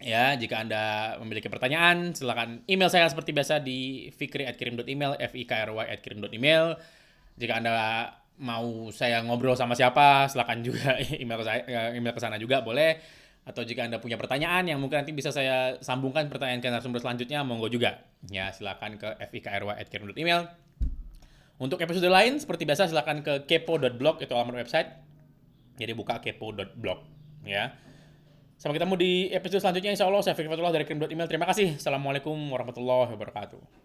Ya, 0.00 0.32
jika 0.32 0.64
Anda 0.64 1.14
memiliki 1.20 1.52
pertanyaan, 1.52 2.16
silahkan 2.16 2.64
email 2.64 2.88
saya 2.88 3.04
seperti 3.12 3.36
biasa 3.36 3.60
di 3.60 4.08
fikri@kirim.email, 4.16 5.20
f 5.20 5.32
i 5.36 5.44
k 5.44 5.52
r 5.52 5.70
y 5.76 5.86
email. 6.32 6.72
Jika 7.36 7.60
Anda 7.60 7.74
mau 8.40 8.88
saya 8.96 9.20
ngobrol 9.20 9.60
sama 9.60 9.76
siapa, 9.76 10.24
silahkan 10.32 10.64
juga 10.64 10.96
email 11.22 11.36
ke 11.36 11.44
saya, 11.44 11.60
eh, 11.68 12.00
email 12.00 12.16
ke 12.16 12.20
sana 12.22 12.40
juga 12.40 12.64
boleh. 12.64 12.96
Atau 13.44 13.60
jika 13.68 13.84
Anda 13.84 14.00
punya 14.00 14.16
pertanyaan 14.16 14.72
yang 14.72 14.80
mungkin 14.80 15.04
nanti 15.04 15.12
bisa 15.12 15.36
saya 15.36 15.76
sambungkan 15.84 16.32
pertanyaan 16.32 16.64
ke 16.64 16.72
narasumber 16.72 17.04
selanjutnya, 17.04 17.44
monggo 17.44 17.68
juga. 17.68 18.00
Ya, 18.32 18.48
silahkan 18.56 18.96
ke 18.96 19.08
fikry@kirim.email. 19.36 20.48
Untuk 21.60 21.76
episode 21.76 22.08
lain, 22.08 22.40
seperti 22.40 22.64
biasa, 22.64 22.88
silahkan 22.88 23.20
ke 23.20 23.44
kepo.blog, 23.44 24.24
itu 24.24 24.32
alamat 24.32 24.64
website 24.64 25.09
jadi 25.80 25.96
buka 25.96 26.20
kepo.blog 26.20 26.98
ya. 27.48 27.72
Sampai 28.60 28.76
ketemu 28.76 28.94
di 29.00 29.12
episode 29.32 29.64
selanjutnya 29.64 29.96
insya 29.96 30.04
Allah. 30.04 30.20
Saya 30.20 30.36
Fikri 30.36 30.52
Fatullah 30.52 30.76
dari 30.76 30.84
Krim.email. 30.84 31.24
Terima 31.24 31.48
kasih. 31.48 31.80
Assalamualaikum 31.80 32.36
warahmatullahi 32.52 33.16
wabarakatuh. 33.16 33.79